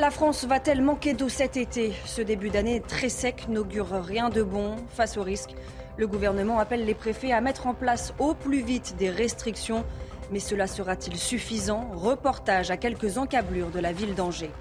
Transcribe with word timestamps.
La 0.00 0.10
France 0.10 0.46
va-t-elle 0.46 0.80
manquer 0.80 1.12
d'eau 1.12 1.28
cet 1.28 1.58
été? 1.58 1.92
Ce 2.06 2.22
début 2.22 2.48
d'année 2.48 2.80
très 2.80 3.10
sec 3.10 3.48
n'augure 3.50 3.90
rien 4.02 4.30
de 4.30 4.42
bon 4.42 4.76
face 4.88 5.18
au 5.18 5.22
risque. 5.22 5.50
Le 5.98 6.06
gouvernement 6.06 6.58
appelle 6.58 6.86
les 6.86 6.94
préfets 6.94 7.32
à 7.32 7.42
mettre 7.42 7.66
en 7.66 7.74
place 7.74 8.14
au 8.18 8.32
plus 8.32 8.62
vite 8.62 8.96
des 8.96 9.10
restrictions. 9.10 9.84
Mais 10.32 10.38
cela 10.38 10.66
sera-t-il 10.66 11.18
suffisant? 11.18 11.90
Reportage 11.92 12.70
à 12.70 12.78
quelques 12.78 13.18
encablures 13.18 13.68
de 13.68 13.78
la 13.78 13.92
ville 13.92 14.14
d'Angers. 14.14 14.52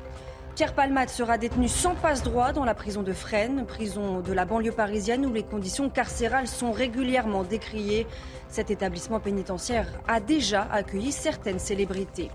Pierre 0.56 0.76
Palmade 0.76 1.08
sera 1.08 1.38
détenu 1.38 1.70
sans 1.70 1.96
passe-droit 1.96 2.52
dans 2.52 2.66
la 2.66 2.76
prison 2.76 3.02
de 3.02 3.14
Fresnes, 3.14 3.64
prison 3.66 4.20
de 4.20 4.34
la 4.34 4.44
banlieue 4.44 4.74
parisienne 4.74 5.26
où 5.26 5.32
les 5.32 5.44
conditions 5.44 5.90
carcérales 5.90 6.50
sont 6.50 6.74
régulièrement 6.74 7.46
décriées. 7.46 8.08
Cet 8.50 8.72
établissement 8.72 9.22
pénitentiaire 9.22 9.88
a 10.06 10.20
déjà 10.20 10.68
accueilli 10.70 11.14
certaines 11.14 11.60
célébrités. 11.60 12.30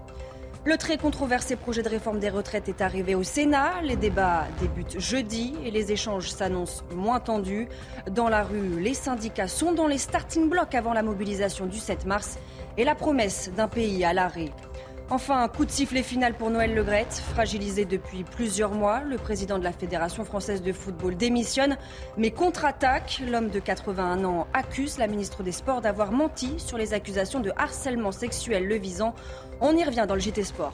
Le 0.66 0.78
très 0.78 0.96
controversé 0.96 1.56
projet 1.56 1.82
de 1.82 1.90
réforme 1.90 2.20
des 2.20 2.30
retraites 2.30 2.70
est 2.70 2.80
arrivé 2.80 3.14
au 3.14 3.22
Sénat. 3.22 3.82
Les 3.82 3.96
débats 3.96 4.46
débutent 4.62 4.98
jeudi 4.98 5.52
et 5.62 5.70
les 5.70 5.92
échanges 5.92 6.30
s'annoncent 6.30 6.84
moins 6.94 7.20
tendus. 7.20 7.68
Dans 8.10 8.30
la 8.30 8.42
rue, 8.42 8.80
les 8.80 8.94
syndicats 8.94 9.46
sont 9.46 9.72
dans 9.72 9.86
les 9.86 9.98
starting 9.98 10.48
blocks 10.48 10.74
avant 10.74 10.94
la 10.94 11.02
mobilisation 11.02 11.66
du 11.66 11.78
7 11.78 12.06
mars 12.06 12.38
et 12.78 12.84
la 12.84 12.94
promesse 12.94 13.50
d'un 13.54 13.68
pays 13.68 14.06
à 14.06 14.14
l'arrêt. 14.14 14.52
Enfin, 15.10 15.42
un 15.42 15.48
coup 15.48 15.66
de 15.66 15.70
sifflet 15.70 16.02
final 16.02 16.32
pour 16.32 16.48
Noël 16.48 16.74
Legrette. 16.74 17.22
Fragilisé 17.34 17.84
depuis 17.84 18.24
plusieurs 18.24 18.72
mois, 18.72 19.00
le 19.00 19.18
président 19.18 19.58
de 19.58 19.64
la 19.64 19.72
Fédération 19.72 20.24
française 20.24 20.62
de 20.62 20.72
football 20.72 21.14
démissionne, 21.14 21.76
mais 22.16 22.30
contre-attaque. 22.30 23.20
L'homme 23.28 23.50
de 23.50 23.60
81 23.60 24.24
ans 24.24 24.46
accuse 24.54 24.96
la 24.96 25.06
ministre 25.06 25.42
des 25.42 25.52
Sports 25.52 25.82
d'avoir 25.82 26.10
menti 26.10 26.54
sur 26.58 26.78
les 26.78 26.94
accusations 26.94 27.40
de 27.40 27.52
harcèlement 27.56 28.12
sexuel 28.12 28.66
le 28.66 28.76
visant. 28.76 29.14
On 29.60 29.76
y 29.76 29.84
revient 29.84 30.06
dans 30.08 30.14
le 30.14 30.20
JT 30.20 30.42
Sport. 30.42 30.72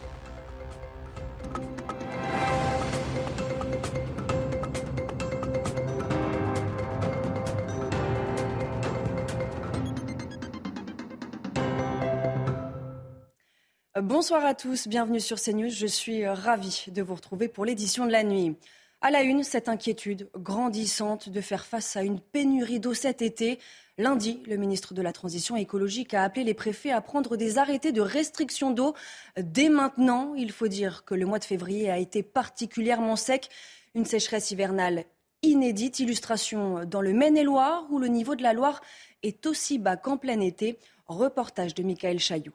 Bonsoir 14.02 14.46
à 14.46 14.54
tous, 14.54 14.88
bienvenue 14.88 15.20
sur 15.20 15.38
CNews. 15.38 15.68
Je 15.68 15.86
suis 15.86 16.26
ravie 16.26 16.86
de 16.88 17.02
vous 17.02 17.14
retrouver 17.14 17.48
pour 17.48 17.66
l'édition 17.66 18.06
de 18.06 18.10
la 18.10 18.22
nuit. 18.22 18.56
À 19.02 19.10
la 19.10 19.20
une, 19.20 19.44
cette 19.44 19.68
inquiétude 19.68 20.30
grandissante 20.34 21.28
de 21.28 21.40
faire 21.42 21.66
face 21.66 21.98
à 21.98 22.02
une 22.02 22.18
pénurie 22.18 22.80
d'eau 22.80 22.94
cet 22.94 23.20
été. 23.20 23.58
Lundi, 23.98 24.42
le 24.46 24.56
ministre 24.56 24.94
de 24.94 25.02
la 25.02 25.12
Transition 25.12 25.54
écologique 25.54 26.14
a 26.14 26.22
appelé 26.22 26.44
les 26.44 26.54
préfets 26.54 26.92
à 26.92 27.02
prendre 27.02 27.36
des 27.36 27.58
arrêtés 27.58 27.92
de 27.92 28.00
restriction 28.00 28.70
d'eau 28.70 28.94
dès 29.36 29.68
maintenant. 29.68 30.34
Il 30.34 30.50
faut 30.50 30.68
dire 30.68 31.04
que 31.04 31.14
le 31.14 31.26
mois 31.26 31.38
de 31.38 31.44
février 31.44 31.90
a 31.90 31.98
été 31.98 32.22
particulièrement 32.22 33.16
sec. 33.16 33.50
Une 33.94 34.06
sécheresse 34.06 34.50
hivernale 34.50 35.04
inédite. 35.42 36.00
Illustration 36.00 36.86
dans 36.86 37.02
le 37.02 37.12
Maine-et-Loire 37.12 37.86
où 37.90 37.98
le 37.98 38.08
niveau 38.08 38.34
de 38.34 38.42
la 38.42 38.54
Loire 38.54 38.80
est 39.22 39.44
aussi 39.44 39.78
bas 39.78 39.98
qu'en 39.98 40.16
plein 40.16 40.40
été. 40.40 40.78
Reportage 41.06 41.74
de 41.74 41.82
Michael 41.82 42.18
Chailloux. 42.18 42.54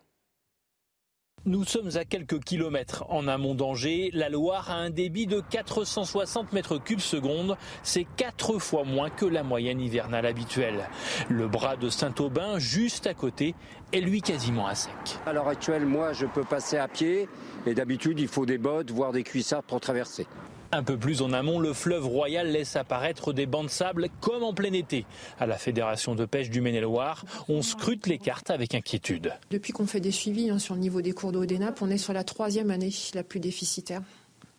Nous 1.48 1.64
sommes 1.64 1.92
à 1.96 2.06
quelques 2.06 2.40
kilomètres 2.44 3.06
en 3.08 3.28
amont 3.28 3.54
d'Angers. 3.54 4.10
La 4.14 4.30
Loire 4.30 4.72
a 4.72 4.78
un 4.78 4.90
débit 4.90 5.28
de 5.28 5.42
460 5.42 6.54
mètres 6.54 6.80
cubes 6.80 7.00
seconde. 7.00 7.56
C'est 7.84 8.08
quatre 8.18 8.58
fois 8.58 8.84
moins 8.84 9.12
que 9.12 9.28
la 9.28 9.44
moyenne 9.44 9.80
hivernale 9.80 10.26
habituelle. 10.26 10.90
Le 11.30 11.48
bras 11.48 11.76
de 11.76 11.90
Saint-Aubin, 11.90 12.58
juste 12.58 13.06
à 13.06 13.14
côté, 13.14 13.54
est 13.94 14.02
lui 14.02 14.24
quasiment 14.24 14.66
à 14.66 14.74
sec. 14.74 14.92
À 15.28 15.34
l'heure 15.34 15.48
actuelle, 15.48 15.86
moi, 15.86 16.14
je 16.14 16.26
peux 16.26 16.44
passer 16.44 16.78
à 16.78 16.88
pied. 16.88 17.30
Et 17.68 17.76
d'habitude, 17.76 18.20
il 18.20 18.28
faut 18.28 18.48
des 18.48 18.58
bottes, 18.58 18.90
voire 18.90 19.12
des 19.12 19.22
cuissardes 19.22 19.66
pour 19.66 19.80
traverser. 19.80 20.26
Un 20.76 20.84
peu 20.84 20.98
plus 20.98 21.22
en 21.22 21.32
amont, 21.32 21.60
le 21.60 21.72
fleuve 21.72 22.06
Royal 22.06 22.52
laisse 22.52 22.76
apparaître 22.76 23.32
des 23.32 23.46
bancs 23.46 23.68
de 23.68 23.70
sable 23.70 24.10
comme 24.20 24.44
en 24.44 24.54
plein 24.54 24.74
été. 24.74 25.06
À 25.40 25.46
la 25.46 25.56
Fédération 25.58 26.16
de 26.16 26.26
pêche 26.26 26.50
du 26.50 26.60
Maine-et-Loire, 26.60 27.24
on 27.48 27.62
scrute 27.62 28.08
les 28.08 28.18
cartes 28.18 28.50
avec 28.50 28.76
inquiétude. 28.76 29.32
Depuis 29.52 29.72
qu'on 29.72 29.88
fait 29.88 30.02
des 30.02 30.12
suivis 30.12 30.50
hein, 30.50 30.60
sur 30.60 30.74
le 30.74 30.82
niveau 30.82 31.02
des 31.02 31.14
cours 31.14 31.32
d'eau 31.32 31.46
des 31.46 31.60
nappes, 31.60 31.82
on 31.82 31.90
est 31.90 31.98
sur 31.98 32.12
la 32.12 32.26
troisième 32.26 32.72
année 32.72 32.90
la 33.14 33.24
plus 33.24 33.40
déficitaire 33.40 34.02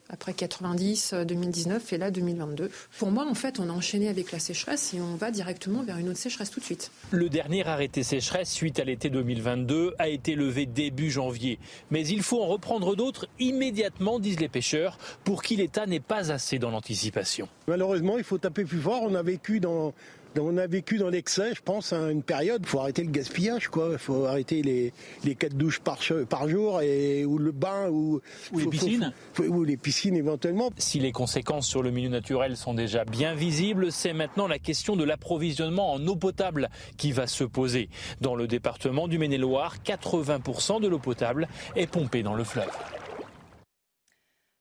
après 0.08 0.32
90, 0.32 1.14
2019 1.26 1.92
et 1.92 1.98
là 1.98 2.10
2022. 2.10 2.70
Pour 2.98 3.10
moi, 3.10 3.26
en 3.26 3.34
fait, 3.34 3.58
on 3.60 3.68
a 3.68 3.72
enchaîné 3.72 4.08
avec 4.08 4.32
la 4.32 4.38
sécheresse 4.38 4.94
et 4.94 5.00
on 5.00 5.16
va 5.16 5.30
directement 5.30 5.82
vers 5.82 5.98
une 5.98 6.08
autre 6.08 6.18
sécheresse 6.18 6.50
tout 6.50 6.60
de 6.60 6.64
suite. 6.64 6.90
Le 7.10 7.28
dernier 7.28 7.66
arrêté 7.66 8.02
sécheresse 8.02 8.50
suite 8.50 8.78
à 8.78 8.84
l'été 8.84 9.10
2022 9.10 9.94
a 9.98 10.08
été 10.08 10.34
levé 10.34 10.66
début 10.66 11.10
janvier. 11.10 11.58
Mais 11.90 12.06
il 12.06 12.22
faut 12.22 12.42
en 12.42 12.46
reprendre 12.46 12.96
d'autres 12.96 13.26
immédiatement, 13.38 14.18
disent 14.18 14.40
les 14.40 14.48
pêcheurs, 14.48 14.98
pour 15.24 15.42
qui 15.42 15.56
l'État 15.56 15.86
n'est 15.86 16.00
pas 16.00 16.32
assez 16.32 16.58
dans 16.58 16.70
l'anticipation. 16.70 17.48
Malheureusement, 17.66 18.18
il 18.18 18.24
faut 18.24 18.38
taper 18.38 18.64
plus 18.64 18.80
fort. 18.80 19.02
On 19.02 19.14
a 19.14 19.22
vécu 19.22 19.60
dans 19.60 19.92
on 20.38 20.56
a 20.56 20.66
vécu 20.66 20.98
dans 20.98 21.08
l'excès, 21.08 21.54
je 21.54 21.62
pense, 21.62 21.92
à 21.92 22.10
une 22.10 22.22
période. 22.22 22.62
Il 22.62 22.68
faut 22.68 22.80
arrêter 22.80 23.02
le 23.02 23.10
gaspillage, 23.10 23.68
quoi. 23.68 23.90
Il 23.92 23.98
faut 23.98 24.24
arrêter 24.24 24.62
les, 24.62 24.92
les 25.24 25.34
quatre 25.34 25.54
douches 25.54 25.80
par, 25.80 25.98
par 26.28 26.48
jour 26.48 26.80
et, 26.82 27.24
ou 27.24 27.38
le 27.38 27.52
bain 27.52 27.88
ou, 27.90 28.20
ou 28.52 28.58
les 28.58 28.66
piscines. 28.66 29.12
ou 29.38 29.64
les 29.64 29.76
piscines 29.76 30.16
éventuellement. 30.16 30.70
Si 30.78 30.98
les 30.98 31.12
conséquences 31.12 31.66
sur 31.66 31.82
le 31.82 31.90
milieu 31.90 32.08
naturel 32.08 32.56
sont 32.56 32.74
déjà 32.74 33.04
bien 33.04 33.34
visibles, 33.34 33.92
c'est 33.92 34.12
maintenant 34.12 34.46
la 34.46 34.58
question 34.58 34.96
de 34.96 35.04
l'approvisionnement 35.04 35.92
en 35.92 36.06
eau 36.06 36.16
potable 36.16 36.68
qui 36.96 37.12
va 37.12 37.26
se 37.26 37.44
poser. 37.44 37.88
Dans 38.20 38.34
le 38.34 38.46
département 38.46 39.08
du 39.08 39.18
Maine-et-Loire, 39.18 39.76
80% 39.84 40.80
de 40.80 40.88
l'eau 40.88 40.98
potable 40.98 41.48
est 41.74 41.86
pompée 41.86 42.22
dans 42.22 42.34
le 42.34 42.44
fleuve. 42.44 42.70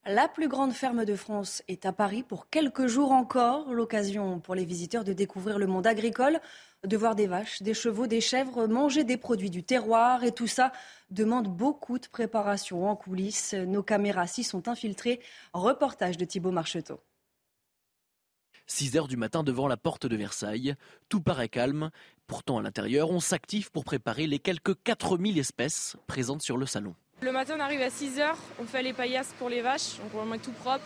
La 0.08 0.28
plus 0.28 0.48
grande 0.48 0.72
ferme 0.72 1.04
de 1.04 1.16
France 1.16 1.64
est 1.68 1.88
à 1.88 1.92
Paris 1.92 2.22
pour 2.22 2.48
quelques 2.52 2.86
jours 2.86 3.12
encore. 3.12 3.74
L'occasion 3.74 4.40
pour 4.40 4.54
les 4.54 4.64
visiteurs 4.64 5.04
de 5.04 5.14
découvrir 5.14 5.58
le 5.58 5.66
monde 5.66 5.88
agricole, 5.88 6.40
de 6.86 6.96
voir 6.96 7.16
des 7.16 7.26
vaches, 7.26 7.64
des 7.64 7.74
chevaux, 7.74 8.06
des 8.06 8.22
chèvres, 8.22 8.68
manger 8.68 9.04
des 9.04 9.18
produits 9.18 9.50
du 9.50 9.64
terroir. 9.64 10.24
Et 10.24 10.32
tout 10.32 10.46
ça 10.46 10.72
demande 11.10 11.48
beaucoup 11.48 11.98
de 11.98 12.06
préparation 12.06 12.88
en 12.88 12.96
coulisses. 12.96 13.56
Nos 13.56 13.82
caméras 13.82 14.28
s'y 14.28 14.44
sont 14.44 14.68
infiltrées. 14.68 15.20
Reportage 15.54 16.18
de 16.18 16.26
Thibault 16.26 16.52
Marcheteau. 16.52 17.02
6 18.68 18.98
heures 18.98 19.08
du 19.08 19.18
matin 19.18 19.42
devant 19.42 19.68
la 19.68 19.78
porte 19.78 20.06
de 20.06 20.16
Versailles, 20.16 20.76
tout 21.10 21.22
paraît 21.22 21.50
calme. 21.50 21.90
Pourtant, 22.28 22.60
à 22.60 22.62
l'intérieur, 22.62 23.10
on 23.10 23.20
s'active 23.20 23.72
pour 23.72 23.86
préparer 23.86 24.28
les 24.28 24.38
quelques 24.38 24.76
4000 24.84 25.40
espèces 25.40 25.98
présentes 26.06 26.44
sur 26.44 26.58
le 26.58 26.68
salon. 26.68 26.94
Le 27.26 27.32
matin, 27.32 27.56
on 27.58 27.60
arrive 27.60 27.82
à 27.82 27.88
6h, 27.88 28.36
on 28.60 28.66
fait 28.66 28.84
les 28.84 28.94
paillasses 28.94 29.34
pour 29.40 29.50
les 29.50 29.64
vaches, 29.64 29.98
donc 29.98 30.14
on 30.14 30.20
va 30.20 30.26
mettre 30.26 30.44
tout 30.44 30.52
propre. 30.52 30.84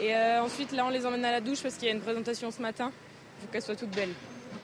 Et 0.00 0.14
euh, 0.14 0.40
ensuite, 0.40 0.70
là, 0.70 0.86
on 0.86 0.88
les 0.88 1.04
emmène 1.04 1.24
à 1.24 1.32
la 1.32 1.40
douche 1.40 1.64
parce 1.64 1.74
qu'il 1.74 1.88
y 1.88 1.90
a 1.90 1.94
une 1.94 2.00
présentation 2.00 2.52
ce 2.52 2.62
matin. 2.62 2.92
Il 2.92 3.40
faut 3.40 3.52
qu'elles 3.52 3.62
soient 3.62 3.74
toutes 3.74 3.90
belles. 3.90 4.14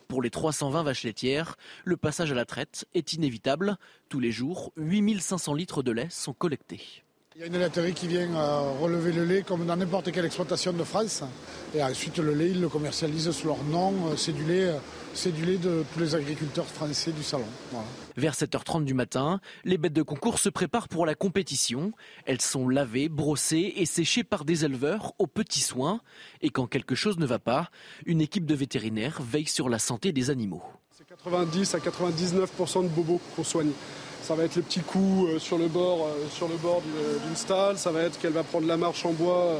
Pour 0.06 0.22
les 0.22 0.30
320 0.30 0.84
vaches 0.84 1.02
laitières, 1.02 1.56
le 1.84 1.96
passage 1.96 2.30
à 2.30 2.36
la 2.36 2.44
traite 2.44 2.84
est 2.94 3.12
inévitable. 3.12 3.76
Tous 4.08 4.20
les 4.20 4.30
jours, 4.30 4.70
8500 4.76 5.54
litres 5.54 5.82
de 5.82 5.90
lait 5.90 6.06
sont 6.10 6.32
collectés. 6.32 6.80
Il 7.34 7.40
y 7.40 7.42
a 7.42 7.48
une 7.48 7.58
laiterie 7.58 7.92
qui 7.92 8.06
vient 8.06 8.32
euh, 8.32 8.70
relever 8.80 9.10
le 9.10 9.24
lait 9.24 9.42
comme 9.42 9.66
dans 9.66 9.74
n'importe 9.74 10.12
quelle 10.12 10.26
exploitation 10.26 10.72
de 10.72 10.84
France. 10.84 11.24
Et 11.74 11.82
ensuite, 11.82 12.18
le 12.18 12.34
lait, 12.34 12.50
ils 12.50 12.60
le 12.60 12.68
commercialisent 12.68 13.32
sous 13.32 13.48
leur 13.48 13.64
nom. 13.64 14.12
Euh, 14.12 14.16
c'est 14.16 14.30
du 14.30 14.44
lait, 14.44 14.72
c'est 15.12 15.32
du 15.32 15.44
lait 15.44 15.58
de 15.58 15.84
tous 15.92 15.98
les 15.98 16.14
agriculteurs 16.14 16.66
français 16.66 17.10
du 17.10 17.24
salon. 17.24 17.48
Vers 18.16 18.34
7h30 18.34 18.84
du 18.84 18.94
matin, 18.94 19.40
les 19.64 19.76
bêtes 19.76 19.92
de 19.92 20.02
concours 20.02 20.38
se 20.38 20.48
préparent 20.48 20.88
pour 20.88 21.04
la 21.04 21.16
compétition. 21.16 21.92
Elles 22.26 22.40
sont 22.40 22.68
lavées, 22.68 23.08
brossées 23.08 23.72
et 23.76 23.86
séchées 23.86 24.22
par 24.22 24.44
des 24.44 24.64
éleveurs 24.64 25.14
aux 25.18 25.26
petits 25.26 25.60
soins. 25.60 26.00
Et 26.40 26.50
quand 26.50 26.66
quelque 26.66 26.94
chose 26.94 27.18
ne 27.18 27.26
va 27.26 27.40
pas, 27.40 27.70
une 28.06 28.20
équipe 28.20 28.46
de 28.46 28.54
vétérinaires 28.54 29.20
veille 29.20 29.48
sur 29.48 29.68
la 29.68 29.80
santé 29.80 30.12
des 30.12 30.30
animaux. 30.30 30.62
C'est 30.96 31.08
90 31.08 31.74
à 31.74 31.78
99% 31.78 32.84
de 32.84 32.88
bobos 32.88 33.20
qu'on 33.34 33.42
soigne. 33.42 33.72
Ça 34.22 34.36
va 34.36 34.44
être 34.44 34.54
les 34.54 34.62
petits 34.62 34.80
coups 34.80 35.28
euh, 35.28 35.38
sur 35.38 35.58
le 35.58 35.66
bord, 35.66 36.06
euh, 36.06 36.28
sur 36.30 36.48
le 36.48 36.56
bord 36.56 36.82
d'une 36.82 37.36
stalle. 37.36 37.78
Ça 37.78 37.90
va 37.90 38.02
être 38.02 38.18
qu'elle 38.20 38.32
va 38.32 38.44
prendre 38.44 38.66
la 38.66 38.76
marche 38.76 39.04
en 39.04 39.12
bois 39.12 39.58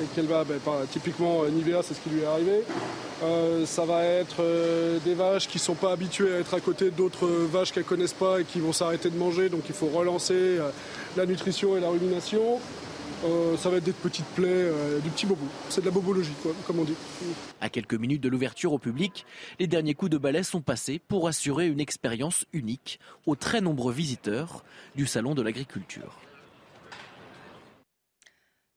et 0.00 0.04
qu'elle 0.14 0.26
va, 0.26 0.44
ben, 0.44 0.58
typiquement 0.90 1.44
Nivea, 1.46 1.82
c'est 1.82 1.94
ce 1.94 2.00
qui 2.00 2.10
lui 2.10 2.20
est 2.20 2.26
arrivé. 2.26 2.62
ça 3.64 3.84
va 3.84 4.04
être 4.04 4.42
des 5.04 5.14
vaches 5.14 5.48
qui 5.48 5.58
ne 5.58 5.62
sont 5.62 5.74
pas 5.74 5.92
habituées 5.92 6.34
à 6.34 6.38
être 6.40 6.54
à 6.54 6.60
côté 6.60 6.90
d'autres 6.90 7.26
vaches 7.28 7.72
qu'elles 7.72 7.84
connaissent 7.84 8.12
pas 8.12 8.40
et 8.40 8.44
qui 8.44 8.60
vont 8.60 8.72
s'arrêter 8.72 9.10
de 9.10 9.16
manger, 9.16 9.48
donc 9.48 9.62
il 9.68 9.74
faut 9.74 9.86
relancer 9.86 10.58
la 11.16 11.26
nutrition 11.26 11.76
et 11.76 11.80
la 11.80 11.88
rumination. 11.88 12.60
Euh, 13.24 13.56
ça 13.56 13.70
va 13.70 13.78
être 13.78 13.84
des 13.84 13.92
petites 13.92 14.26
plaies, 14.26 14.46
euh, 14.48 14.98
du 15.00 15.10
petit 15.10 15.26
bobo. 15.26 15.46
C'est 15.68 15.80
de 15.80 15.86
la 15.86 15.92
bobologie, 15.92 16.32
comme 16.66 16.78
on 16.78 16.84
dit. 16.84 16.94
À 17.60 17.68
quelques 17.68 17.94
minutes 17.94 18.22
de 18.22 18.28
l'ouverture 18.28 18.72
au 18.72 18.78
public, 18.78 19.24
les 19.58 19.66
derniers 19.66 19.94
coups 19.94 20.10
de 20.10 20.18
balai 20.18 20.42
sont 20.42 20.60
passés 20.60 21.00
pour 21.08 21.26
assurer 21.26 21.66
une 21.66 21.80
expérience 21.80 22.44
unique 22.52 23.00
aux 23.24 23.36
très 23.36 23.60
nombreux 23.60 23.92
visiteurs 23.92 24.64
du 24.96 25.06
Salon 25.06 25.34
de 25.34 25.42
l'agriculture. 25.42 26.18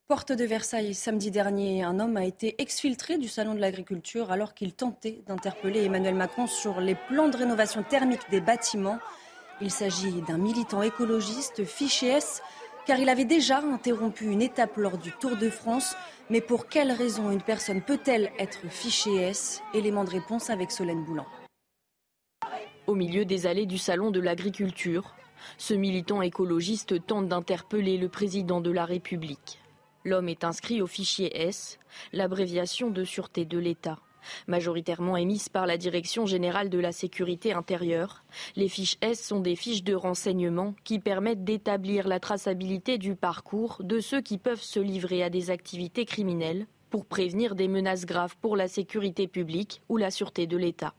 Porte 0.10 0.32
de 0.32 0.44
Versailles, 0.44 0.96
samedi 0.96 1.30
dernier, 1.30 1.84
un 1.84 2.00
homme 2.00 2.18
a 2.18 2.26
été 2.26 2.60
exfiltré 2.60 3.20
du 3.20 3.28
Salon 3.28 3.54
de 3.54 3.60
l'agriculture 3.60 4.32
alors 4.32 4.56
qu'il 4.56 4.74
tentait 4.74 5.22
d'interpeller 5.28 5.84
Emmanuel 5.84 6.16
Macron 6.16 6.48
sur 6.48 6.82
les 6.82 6.96
plans 6.96 7.30
de 7.30 7.38
rénovation 7.38 7.84
thermique 7.84 8.28
des 8.32 8.42
bâtiments. 8.42 8.98
Il 9.62 9.70
s'agit 9.70 10.24
d'un 10.24 10.40
militant 10.40 10.82
écologiste 10.82 11.64
fiché 11.64 12.08
S 12.08 12.42
car 12.88 12.98
il 12.98 13.08
avait 13.08 13.24
déjà 13.24 13.60
interrompu 13.60 14.26
une 14.26 14.42
étape 14.42 14.78
lors 14.78 14.98
du 14.98 15.12
Tour 15.12 15.38
de 15.38 15.48
France. 15.52 15.96
Mais 16.32 16.42
pour 16.42 16.66
quelle 16.66 16.92
raison 16.92 17.30
une 17.30 17.44
personne 17.44 17.84
peut-elle 17.84 18.32
être 18.40 18.68
fichée 18.68 19.16
S? 19.16 19.62
Élément 19.76 20.06
de 20.06 20.10
réponse 20.10 20.50
avec 20.50 20.72
Solène 20.72 21.06
Boulan. 21.06 21.28
Au 22.88 22.96
milieu 22.96 23.26
des 23.26 23.46
allées 23.46 23.68
du 23.68 23.78
Salon 23.78 24.10
de 24.10 24.20
l'agriculture, 24.20 25.14
ce 25.60 25.76
militant 25.76 26.24
écologiste 26.24 27.06
tente 27.06 27.28
d'interpeller 27.28 28.00
le 28.00 28.10
président 28.10 28.60
de 28.60 28.72
la 28.72 28.86
République. 28.86 29.60
L'homme 30.10 30.30
est 30.30 30.44
inscrit 30.44 30.82
au 30.82 30.88
fichier 30.88 31.40
S, 31.40 31.78
l'abréviation 32.14 32.90
de 32.90 33.04
sûreté 33.04 33.46
de 33.46 33.60
l'État. 33.60 34.00
Majoritairement 34.48 35.18
émises 35.18 35.50
par 35.50 35.68
la 35.68 35.78
Direction 35.78 36.26
générale 36.26 36.72
de 36.72 36.80
la 36.80 36.92
sécurité 36.92 37.54
intérieure, 37.54 38.24
les 38.56 38.70
fiches 38.70 38.98
S 39.02 39.24
sont 39.24 39.40
des 39.40 39.56
fiches 39.56 39.84
de 39.84 39.94
renseignement 39.94 40.74
qui 40.84 40.98
permettent 40.98 41.44
d'établir 41.44 42.08
la 42.08 42.20
traçabilité 42.20 42.98
du 42.98 43.16
parcours 43.16 43.84
de 43.84 44.00
ceux 44.00 44.20
qui 44.20 44.40
peuvent 44.40 44.64
se 44.64 44.80
livrer 44.80 45.22
à 45.22 45.30
des 45.30 45.52
activités 45.52 46.06
criminelles 46.06 46.66
pour 46.90 47.06
prévenir 47.06 47.54
des 47.54 47.68
menaces 47.68 48.08
graves 48.08 48.36
pour 48.42 48.58
la 48.58 48.68
sécurité 48.68 49.28
publique 49.28 49.84
ou 49.90 49.98
la 49.98 50.10
sûreté 50.10 50.48
de 50.48 50.58
l'État. 50.58 50.96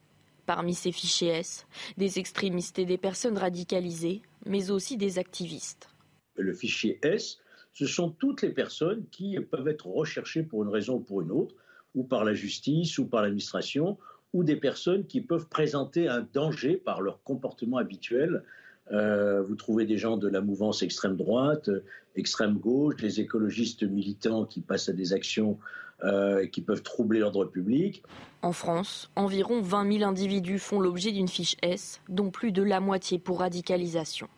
Parmi 0.47 0.73
ces 0.73 0.93
fichiers 0.93 1.31
S, 1.31 1.67
des 1.97 2.21
extrémistes 2.21 2.79
et 2.79 2.85
des 2.85 2.97
personnes 2.97 3.39
radicalisées, 3.39 4.23
mais 4.47 4.71
aussi 4.71 4.97
des 4.97 5.19
activistes. 5.19 5.89
Le 6.37 6.55
fichier 6.55 7.01
S, 7.03 7.41
ce 7.73 7.87
sont 7.87 8.11
toutes 8.11 8.43
les 8.43 8.51
personnes 8.51 9.05
qui 9.11 9.39
peuvent 9.39 9.69
être 9.69 9.87
recherchées 9.87 10.43
pour 10.43 10.63
une 10.63 10.71
raison 10.71 10.97
ou 10.97 11.01
pour 11.01 11.23
une 11.23 11.31
autre, 11.31 11.55
ou 11.95 12.05
par 12.05 12.25
la 12.25 12.35
justice 12.35 12.99
ou 12.99 13.07
par 13.07 13.23
l'administration, 13.23 13.99
ou 14.33 14.45
des 14.45 14.57
personnes 14.57 15.07
qui 15.07 15.21
peuvent 15.21 15.49
présenter 15.49 16.09
un 16.09 16.27
danger 16.33 16.77
par 16.77 17.01
leur 17.01 17.23
comportement 17.23 17.79
habituel. 17.79 18.45
Euh, 18.93 19.43
vous 19.43 19.55
trouvez 19.55 19.87
des 19.87 19.99
gens 19.99 20.17
de 20.17 20.29
la 20.29 20.41
mouvance 20.41 20.83
extrême 20.83 21.17
droite, 21.17 21.71
extrême 22.17 22.59
gauche, 22.59 22.97
des 22.97 23.21
écologistes 23.21 23.83
militants 23.83 24.45
qui 24.45 24.61
passent 24.61 24.89
à 24.89 24.93
des 24.93 25.13
actions 25.13 25.59
euh, 26.03 26.47
qui 26.47 26.63
peuvent 26.63 26.83
troubler 26.83 27.21
l'ordre 27.21 27.45
public. 27.45 28.03
En 28.43 28.53
France, 28.53 29.11
environ 29.17 29.61
20 29.61 29.99
000 29.99 30.09
individus 30.09 30.59
font 30.59 30.81
l'objet 30.81 31.13
d'une 31.13 31.29
fiche 31.29 31.57
S, 31.63 32.01
dont 32.09 32.31
plus 32.31 32.53
de 32.53 32.63
la 32.63 32.81
moitié 32.81 33.19
pour 33.19 33.41
radicalisation. 33.41 34.29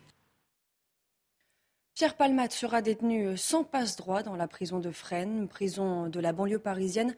Pierre 1.95 2.17
Palmade 2.17 2.51
sera 2.51 2.81
détenu 2.81 3.37
sans 3.37 3.63
passe-droit 3.63 4.23
dans 4.23 4.35
la 4.35 4.47
prison 4.47 4.79
de 4.79 4.89
Fresnes, 4.89 5.47
prison 5.47 6.09
de 6.09 6.19
la 6.19 6.33
banlieue 6.33 6.57
parisienne 6.57 7.15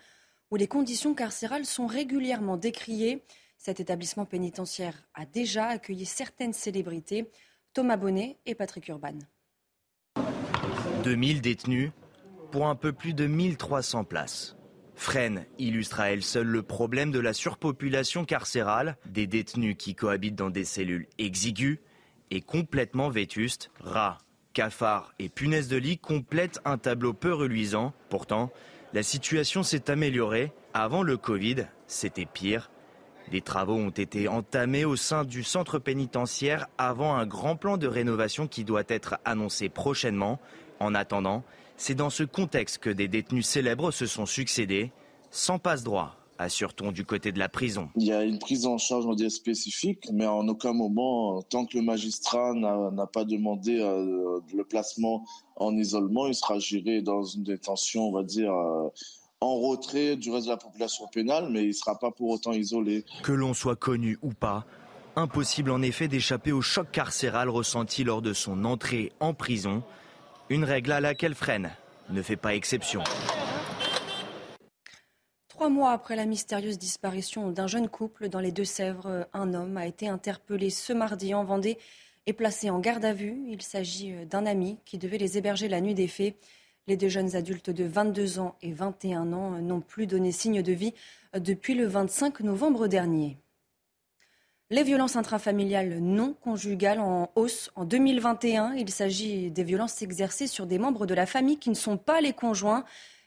où 0.51 0.57
les 0.57 0.67
conditions 0.67 1.13
carcérales 1.13 1.65
sont 1.65 1.87
régulièrement 1.87 2.57
décriées. 2.57 3.23
Cet 3.57 3.79
établissement 3.79 4.25
pénitentiaire 4.25 5.07
a 5.13 5.25
déjà 5.25 5.67
accueilli 5.67 6.05
certaines 6.05 6.51
célébrités, 6.51 7.31
Thomas 7.73 7.95
Bonnet 7.95 8.37
et 8.45 8.53
Patrick 8.53 8.89
Urban. 8.89 9.17
2000 11.05 11.41
détenus 11.41 11.91
pour 12.51 12.67
un 12.67 12.75
peu 12.75 12.91
plus 12.91 13.13
de 13.13 13.27
1300 13.27 14.03
places. 14.03 14.57
Fresnes 14.93 15.45
illustre 15.57 16.01
à 16.01 16.11
elle 16.11 16.23
seule 16.23 16.47
le 16.47 16.63
problème 16.63 17.11
de 17.11 17.19
la 17.19 17.31
surpopulation 17.31 18.25
carcérale, 18.25 18.97
des 19.05 19.25
détenus 19.25 19.77
qui 19.79 19.95
cohabitent 19.95 20.35
dans 20.35 20.49
des 20.49 20.65
cellules 20.65 21.07
exiguës 21.17 21.79
et 22.29 22.41
complètement 22.41 23.09
vétustes, 23.09 23.71
rats, 23.79 24.17
cafards 24.55 25.13
et 25.19 25.29
punaises 25.29 25.67
de 25.67 25.77
lit 25.77 25.99
complètent 25.99 26.61
un 26.65 26.79
tableau 26.79 27.13
peu 27.13 27.33
reluisant. 27.33 27.93
Pourtant, 28.09 28.51
la 28.93 29.03
situation 29.03 29.61
s'est 29.61 29.91
améliorée. 29.91 30.51
Avant 30.73 31.03
le 31.03 31.17
Covid, 31.17 31.67
c'était 31.85 32.25
pire. 32.25 32.71
Des 33.31 33.41
travaux 33.41 33.75
ont 33.75 33.89
été 33.89 34.27
entamés 34.27 34.85
au 34.85 34.95
sein 34.95 35.25
du 35.25 35.43
centre 35.43 35.77
pénitentiaire 35.77 36.67
avant 36.77 37.15
un 37.15 37.25
grand 37.25 37.55
plan 37.55 37.77
de 37.77 37.87
rénovation 37.87 38.47
qui 38.47 38.63
doit 38.63 38.83
être 38.87 39.17
annoncé 39.25 39.67
prochainement. 39.67 40.39
En 40.79 40.95
attendant, 40.95 41.43
c'est 41.75 41.95
dans 41.95 42.09
ce 42.09 42.23
contexte 42.23 42.77
que 42.77 42.89
des 42.89 43.09
détenus 43.09 43.45
célèbres 43.45 43.91
se 43.91 44.05
sont 44.05 44.25
succédés, 44.25 44.91
sans 45.31 45.59
passe-droit, 45.59 46.15
assure-t-on 46.37 46.91
du 46.91 47.05
côté 47.05 47.31
de 47.31 47.39
la 47.39 47.49
prison? 47.49 47.89
Il 47.95 48.05
y 48.05 48.11
a 48.11 48.23
une 48.23 48.39
prise 48.39 48.65
en 48.65 48.77
charge 48.77 49.05
on 49.05 49.29
spécifique, 49.29 50.07
mais 50.11 50.25
en 50.25 50.47
aucun 50.47 50.73
moment, 50.73 51.41
tant 51.43 51.65
que 51.65 51.77
le 51.77 51.83
magistrat 51.83 52.53
n'a 52.53 53.07
pas 53.07 53.25
demandé 53.25 53.79
euh, 53.79 54.39
le 54.53 54.63
placement 54.63 55.25
en 55.55 55.75
isolement, 55.75 56.27
il 56.27 56.35
sera 56.35 56.59
géré 56.59 57.01
dans 57.01 57.23
une 57.23 57.43
détention, 57.43 58.09
on 58.09 58.11
va 58.11 58.23
dire, 58.23 58.53
euh, 58.53 58.89
en 59.41 59.55
retrait 59.59 60.15
du 60.15 60.31
reste 60.31 60.45
de 60.45 60.51
la 60.51 60.57
population 60.57 61.07
pénale, 61.07 61.49
mais 61.49 61.63
il 61.63 61.69
ne 61.69 61.73
sera 61.73 61.97
pas 61.97 62.11
pour 62.11 62.29
autant 62.29 62.51
isolé. 62.51 63.05
Que 63.23 63.31
l'on 63.31 63.53
soit 63.53 63.75
connu 63.75 64.17
ou 64.21 64.33
pas, 64.33 64.65
impossible 65.15 65.71
en 65.71 65.81
effet 65.81 66.07
d'échapper 66.07 66.51
au 66.51 66.61
choc 66.61 66.91
carcéral 66.91 67.49
ressenti 67.49 68.03
lors 68.03 68.21
de 68.21 68.33
son 68.33 68.65
entrée 68.65 69.11
en 69.19 69.33
prison, 69.33 69.83
une 70.49 70.63
règle 70.63 70.91
à 70.91 70.99
laquelle 70.99 71.35
Freine 71.35 71.71
ne 72.09 72.21
fait 72.21 72.37
pas 72.37 72.55
exception. 72.55 73.03
Trois 75.65 75.73
mois 75.73 75.93
après 75.93 76.15
la 76.15 76.27
mystérieuse 76.27 76.77
disparition 76.77 77.49
d'un 77.49 77.65
jeune 77.65 77.89
couple 77.89 78.29
dans 78.29 78.39
les 78.39 78.51
Deux-Sèvres, 78.51 79.27
un 79.33 79.55
homme 79.55 79.77
a 79.77 79.87
été 79.87 80.07
interpellé 80.07 80.69
ce 80.69 80.93
mardi 80.93 81.33
en 81.33 81.43
Vendée 81.43 81.79
et 82.27 82.33
placé 82.33 82.69
en 82.69 82.77
garde 82.77 83.03
à 83.03 83.13
vue. 83.13 83.35
Il 83.47 83.63
s'agit 83.63 84.13
euh, 84.13 84.25
d'un 84.25 84.45
ami 84.45 84.77
qui 84.85 84.99
devait 84.99 85.17
les 85.17 85.39
héberger 85.39 85.67
la 85.67 85.81
nuit 85.81 85.95
des 85.95 86.07
faits. 86.07 86.35
Les 86.85 86.97
deux 86.97 87.09
jeunes 87.09 87.35
adultes 87.35 87.71
de 87.71 87.83
22 87.83 88.37
ans 88.37 88.53
et 88.61 88.73
21 88.73 89.33
ans 89.33 89.59
n'ont 89.59 89.81
plus 89.81 90.05
donné 90.05 90.31
signe 90.31 90.61
de 90.61 90.71
vie 90.71 90.93
euh, 91.35 91.39
depuis 91.39 91.73
le 91.73 91.87
25 91.87 92.41
novembre 92.41 92.85
dernier. 92.85 93.39
Les 94.69 94.83
violences 94.83 95.15
intrafamiliales 95.15 95.97
non 95.97 96.35
conjugales 96.41 96.99
en 96.99 97.31
hausse 97.33 97.71
en 97.73 97.85
2021. 97.85 98.75
Il 98.75 98.91
s'agit 98.91 99.49
des 99.49 99.63
violences 99.63 100.03
exercées 100.03 100.45
sur 100.45 100.67
des 100.67 100.77
membres 100.77 101.07
de 101.07 101.15
la 101.15 101.25
famille 101.25 101.57
qui 101.57 101.71
ne 101.71 101.75
sont 101.75 101.97
pas 101.97 102.21
les 102.21 102.33
conjoints. 102.33 102.85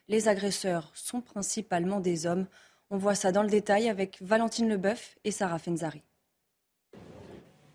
Les 0.09 0.29
agresseurs 0.29 0.91
sont 0.95 1.21
principalement 1.21 2.01
des 2.01 2.27
hommes. 2.27 2.47
On 2.91 2.97
voit 2.97 3.15
ça 3.15 3.31
dans 3.31 3.43
le 3.43 3.51
détail 3.51 3.89
avec 3.89 4.17
Valentine 4.23 4.69
Leboeuf 4.69 5.17
et 5.25 5.31
Sarah 5.31 5.59
Fenzari. 5.59 6.03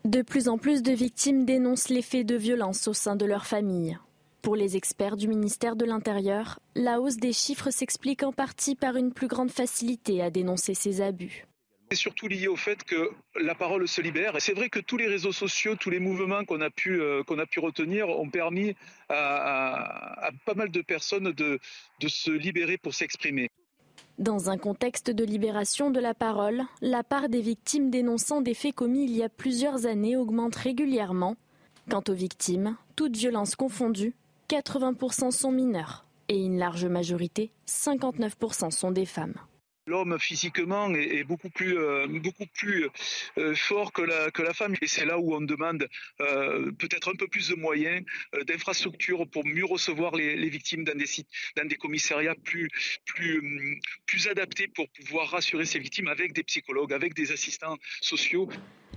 De 0.04 0.20
plus 0.22 0.48
en 0.48 0.58
plus 0.58 0.82
de 0.82 0.92
victimes 0.92 1.44
dénoncent 1.44 1.88
les 1.88 2.02
faits 2.02 2.26
de 2.26 2.34
violence 2.34 2.88
au 2.88 2.92
sein 2.92 3.16
de 3.16 3.24
leur 3.24 3.46
famille. 3.46 3.96
Pour 4.42 4.56
les 4.56 4.76
experts 4.76 5.16
du 5.16 5.28
ministère 5.28 5.76
de 5.76 5.86
l'Intérieur, 5.86 6.58
la 6.74 7.00
hausse 7.00 7.16
des 7.16 7.32
chiffres 7.32 7.70
s'explique 7.70 8.22
en 8.22 8.32
partie 8.32 8.74
par 8.74 8.96
une 8.96 9.12
plus 9.12 9.28
grande 9.28 9.50
facilité 9.50 10.20
à 10.20 10.30
dénoncer 10.30 10.74
ces 10.74 11.00
abus. 11.00 11.46
C'est 11.90 11.96
surtout 11.96 12.28
lié 12.28 12.48
au 12.48 12.56
fait 12.56 12.82
que 12.82 13.10
la 13.40 13.54
parole 13.54 13.86
se 13.86 14.00
libère. 14.00 14.34
C'est 14.38 14.54
vrai 14.54 14.68
que 14.68 14.80
tous 14.80 14.96
les 14.96 15.06
réseaux 15.06 15.32
sociaux, 15.32 15.76
tous 15.76 15.90
les 15.90 16.00
mouvements 16.00 16.44
qu'on 16.44 16.60
a 16.60 16.70
pu 16.70 17.00
euh, 17.00 17.22
retenir 17.56 18.08
ont 18.08 18.30
permis 18.30 18.74
à, 19.08 20.30
pas 20.44 20.54
mal 20.54 20.70
de 20.70 20.80
personnes 20.82 21.32
de, 21.32 21.60
de 22.00 22.08
se 22.08 22.30
libérer 22.30 22.78
pour 22.78 22.94
s'exprimer. 22.94 23.50
Dans 24.18 24.48
un 24.48 24.58
contexte 24.58 25.10
de 25.10 25.24
libération 25.24 25.90
de 25.90 26.00
la 26.00 26.14
parole, 26.14 26.62
la 26.80 27.02
part 27.02 27.28
des 27.28 27.40
victimes 27.40 27.90
dénonçant 27.90 28.40
des 28.40 28.54
faits 28.54 28.74
commis 28.74 29.04
il 29.04 29.16
y 29.16 29.22
a 29.22 29.28
plusieurs 29.28 29.86
années 29.86 30.16
augmente 30.16 30.54
régulièrement. 30.54 31.36
Quant 31.90 32.02
aux 32.08 32.14
victimes, 32.14 32.76
toutes 32.96 33.16
violences 33.16 33.56
confondues, 33.56 34.14
80% 34.48 35.30
sont 35.32 35.50
mineurs 35.50 36.04
et 36.28 36.38
une 36.38 36.58
large 36.58 36.86
majorité, 36.86 37.50
59% 37.66 38.70
sont 38.70 38.90
des 38.90 39.04
femmes. 39.04 39.34
L'homme 39.86 40.18
physiquement 40.18 40.88
est, 40.94 41.24
beaucoup 41.24 41.50
plus, 41.50 41.78
euh, 41.78 42.06
euh, 43.38 43.54
fort 43.54 43.92
que 43.92 44.00
la, 44.02 44.54
femme. 44.54 44.74
Et 44.80 44.86
c'est 44.86 45.04
là 45.04 45.18
où 45.18 45.34
on 45.34 45.42
demande 45.42 45.86
euh, 46.20 46.72
peut-être 46.72 47.10
un 47.10 47.16
peu 47.16 47.28
plus 47.28 47.50
de 47.50 47.54
moyens, 47.54 48.02
d'infrastructures 48.46 49.28
pour 49.28 49.44
mieux 49.44 49.66
recevoir 49.66 50.14
les, 50.14 50.48
victimes 50.48 50.84
dans 50.84 50.96
des, 50.96 51.76
commissariats 51.76 52.34
plus, 52.34 52.70
plus, 53.04 53.38
hum, 53.40 53.78
plus 54.06 54.26
adaptés 54.28 54.68
pour 54.68 54.88
pouvoir 54.88 55.28
rassurer 55.28 55.66
ces 55.66 55.78
victimes 55.78 56.08
avec 56.08 56.32
des 56.32 56.44
psychologues, 56.44 56.94
avec 56.94 57.12
des 57.12 57.32
assistants 57.32 57.76
sociaux. 58.00 58.48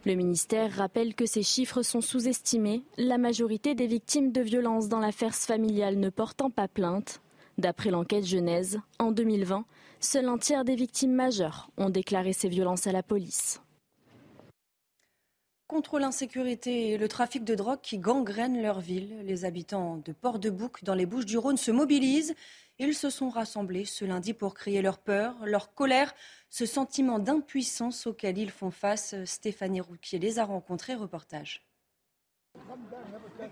Le 0.05 0.15
ministère 0.15 0.71
rappelle 0.73 1.15
que 1.15 1.25
ces 1.25 1.43
chiffres 1.43 1.81
sont 1.81 2.01
sous-estimés, 2.01 2.83
la 2.97 3.17
majorité 3.17 3.75
des 3.75 3.87
victimes 3.87 4.31
de 4.31 4.41
violences 4.41 4.87
dans 4.87 4.99
l'affaire 4.99 5.35
familiale 5.35 5.99
ne 5.99 6.09
portant 6.09 6.49
pas 6.49 6.69
plainte. 6.69 7.21
D'après 7.57 7.89
l'enquête 7.89 8.25
Genèse, 8.25 8.79
en 8.99 9.11
2020, 9.11 9.65
seul 9.99 10.27
un 10.27 10.37
tiers 10.37 10.63
des 10.63 10.75
victimes 10.75 11.13
majeures 11.13 11.71
ont 11.77 11.89
déclaré 11.89 12.31
ces 12.31 12.49
violences 12.49 12.85
à 12.85 12.91
la 12.91 13.01
police. 13.01 13.61
Contre 15.65 15.97
l'insécurité 15.97 16.91
et 16.91 16.97
le 16.97 17.07
trafic 17.07 17.43
de 17.43 17.55
drogue 17.55 17.81
qui 17.81 17.97
gangrènent 17.97 18.61
leur 18.61 18.79
ville, 18.79 19.21
les 19.23 19.43
habitants 19.43 19.97
de 19.97 20.13
Port-de-Bouc 20.13 20.83
dans 20.83 20.93
les 20.93 21.07
Bouches-du-Rhône 21.07 21.57
se 21.57 21.71
mobilisent. 21.71 22.35
Ils 22.79 22.93
se 22.93 23.09
sont 23.09 23.29
rassemblés 23.29 23.85
ce 23.85 24.05
lundi 24.05 24.33
pour 24.33 24.53
crier 24.53 24.83
leur 24.83 24.99
peur, 24.99 25.35
leur 25.43 25.73
colère, 25.73 26.13
ce 26.49 26.67
sentiment 26.67 27.17
d'impuissance 27.17 28.05
auquel 28.05 28.37
ils 28.37 28.51
font 28.51 28.71
face. 28.71 29.15
Stéphanie 29.25 29.81
Rouquier 29.81 30.19
les 30.19 30.39
a 30.39 30.45
rencontrés. 30.45 30.95
Reportage. 30.95 31.66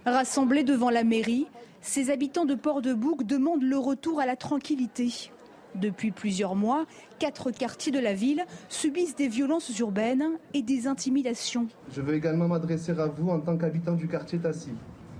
Rassemblés 0.06 0.64
devant 0.64 0.90
la 0.90 1.04
mairie, 1.04 1.48
ces 1.82 2.10
habitants 2.10 2.46
de 2.46 2.56
Port-de-Bouc 2.56 3.24
demandent 3.24 3.64
le 3.64 3.78
retour 3.78 4.20
à 4.20 4.26
la 4.26 4.36
tranquillité. 4.36 5.32
Depuis 5.76 6.12
plusieurs 6.12 6.56
mois, 6.56 6.86
quatre 7.20 7.52
quartiers 7.52 7.92
de 7.92 8.00
la 8.00 8.14
ville 8.14 8.46
subissent 8.70 9.16
des 9.16 9.28
violences 9.28 9.78
urbaines 9.80 10.38
et 10.54 10.62
des 10.62 10.88
intimidations. 10.88 11.68
Je 11.92 12.02
veux 12.02 12.16
également 12.16 12.48
m'adresser 12.48 12.98
à 12.98 13.08
vous 13.08 13.30
en 13.30 13.40
tant 13.40 13.58
qu'habitant 13.58 13.94
du 13.94 14.08
quartier 14.08 14.40
Tassi. 14.40 14.72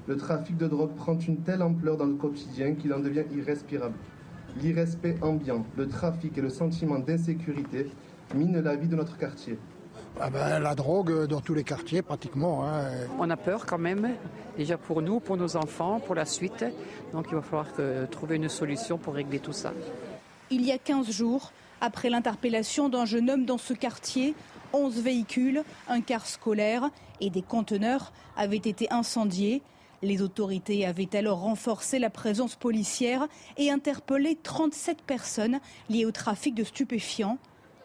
Le 0.08 0.18
trafic 0.18 0.56
de 0.56 0.68
drogue 0.68 0.94
prend 0.96 1.18
une 1.18 1.38
telle 1.38 1.62
ampleur 1.62 1.98
dans 1.98 2.06
le 2.06 2.14
quotidien 2.14 2.74
qu'il 2.76 2.94
en 2.94 3.00
devient 3.00 3.26
irrespirable. 3.36 3.96
L'irrespect 4.62 5.18
ambiant, 5.22 5.66
le 5.76 5.88
trafic 5.88 6.38
et 6.38 6.42
le 6.42 6.50
sentiment 6.50 7.00
d'insécurité 7.00 7.88
minent 8.34 8.62
la 8.62 8.76
vie 8.76 8.88
de 8.88 8.96
notre 8.96 9.18
quartier. 9.18 9.58
Ah 10.22 10.30
ben, 10.30 10.60
la 10.60 10.76
drogue 10.76 11.28
dans 11.28 11.42
tous 11.42 11.54
les 11.54 11.66
quartiers 11.66 12.02
pratiquement. 12.02 12.66
Hein. 12.66 12.86
On 13.20 13.30
a 13.30 13.36
peur 13.36 13.66
quand 13.66 13.78
même, 13.78 14.16
déjà 14.58 14.78
pour 14.78 15.02
nous, 15.02 15.20
pour 15.20 15.36
nos 15.36 15.58
enfants, 15.58 16.00
pour 16.00 16.16
la 16.16 16.26
suite. 16.26 16.64
Donc 17.12 17.26
il 17.30 17.36
va 17.36 17.42
falloir 17.42 17.68
trouver 18.10 18.38
une 18.38 18.48
solution 18.48 18.98
pour 18.98 19.14
régler 19.14 19.40
tout 19.40 19.52
ça. 19.52 19.74
Il 20.50 20.66
y 20.66 20.72
a 20.72 20.78
15 20.78 21.12
jours, 21.12 21.52
après 21.82 22.10
l'interpellation 22.10 22.88
d'un 22.88 23.04
jeune 23.04 23.30
homme 23.30 23.46
dans 23.46 23.58
ce 23.58 23.74
quartier, 23.74 24.36
11 24.72 25.02
véhicules, 25.02 25.64
un 25.90 26.00
car 26.00 26.26
scolaire 26.26 26.90
et 27.20 27.30
des 27.30 27.42
conteneurs 27.42 28.14
avaient 28.38 28.56
été 28.56 28.88
incendiés. 28.92 29.62
Les 30.02 30.22
autorités 30.22 30.86
avaient 30.86 31.14
alors 31.14 31.40
renforcé 31.40 32.00
la 32.00 32.10
présence 32.10 32.56
policière 32.56 33.28
et 33.58 33.70
interpellé 33.70 34.38
37 34.42 35.02
personnes 35.02 35.60
liées 35.90 36.06
au 36.06 36.12
trafic 36.12 36.56
de 36.56 36.64
stupéfiants. 36.64 37.38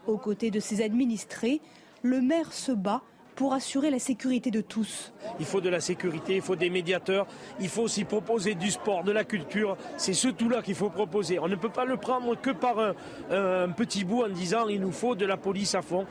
Aux 0.07 0.17
côtés 0.17 0.51
de 0.51 0.61
ses 0.61 0.83
administrés, 0.83 1.61
le 2.03 2.21
maire 2.21 2.53
se 2.53 2.73
bat 2.73 3.03
pour 3.35 3.55
assurer 3.55 3.91
la 3.91 3.99
sécurité 3.99 4.51
de 4.51 4.61
tous. 4.61 5.13
Il 5.39 5.47
faut 5.47 5.61
de 5.61 5.71
la 5.71 5.81
sécurité, 5.81 6.37
il 6.37 6.43
faut 6.43 6.57
des 6.57 6.69
médiateurs, 6.69 7.27
il 7.59 7.69
faut 7.69 7.83
aussi 7.83 8.05
proposer 8.05 8.55
du 8.55 8.71
sport, 8.71 9.03
de 9.03 9.13
la 9.13 9.25
culture. 9.25 9.79
C'est 9.97 10.13
ce 10.13 10.29
tout-là 10.29 10.61
qu'il 10.61 10.75
faut 10.75 10.91
proposer. 10.91 11.39
On 11.39 11.49
ne 11.49 11.57
peut 11.57 11.71
pas 11.71 11.87
le 11.87 11.97
prendre 11.97 12.39
que 12.39 12.51
par 12.51 12.79
un, 12.79 12.95
un 13.31 13.71
petit 13.71 14.05
bout 14.05 14.25
en 14.25 14.29
disant 14.29 14.69
il 14.69 14.81
nous 14.81 14.93
faut 14.93 15.15
de 15.15 15.25
la 15.25 15.39
police 15.39 15.75
à 15.75 15.81
fond. 15.81 16.07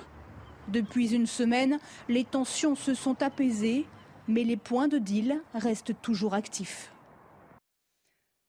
Depuis 0.69 1.13
une 1.13 1.27
semaine, 1.27 1.79
les 2.07 2.23
tensions 2.23 2.75
se 2.75 2.93
sont 2.93 3.21
apaisées, 3.21 3.85
mais 4.27 4.43
les 4.43 4.57
points 4.57 4.87
de 4.87 4.97
deal 4.97 5.41
restent 5.53 5.99
toujours 6.01 6.33
actifs. 6.33 6.91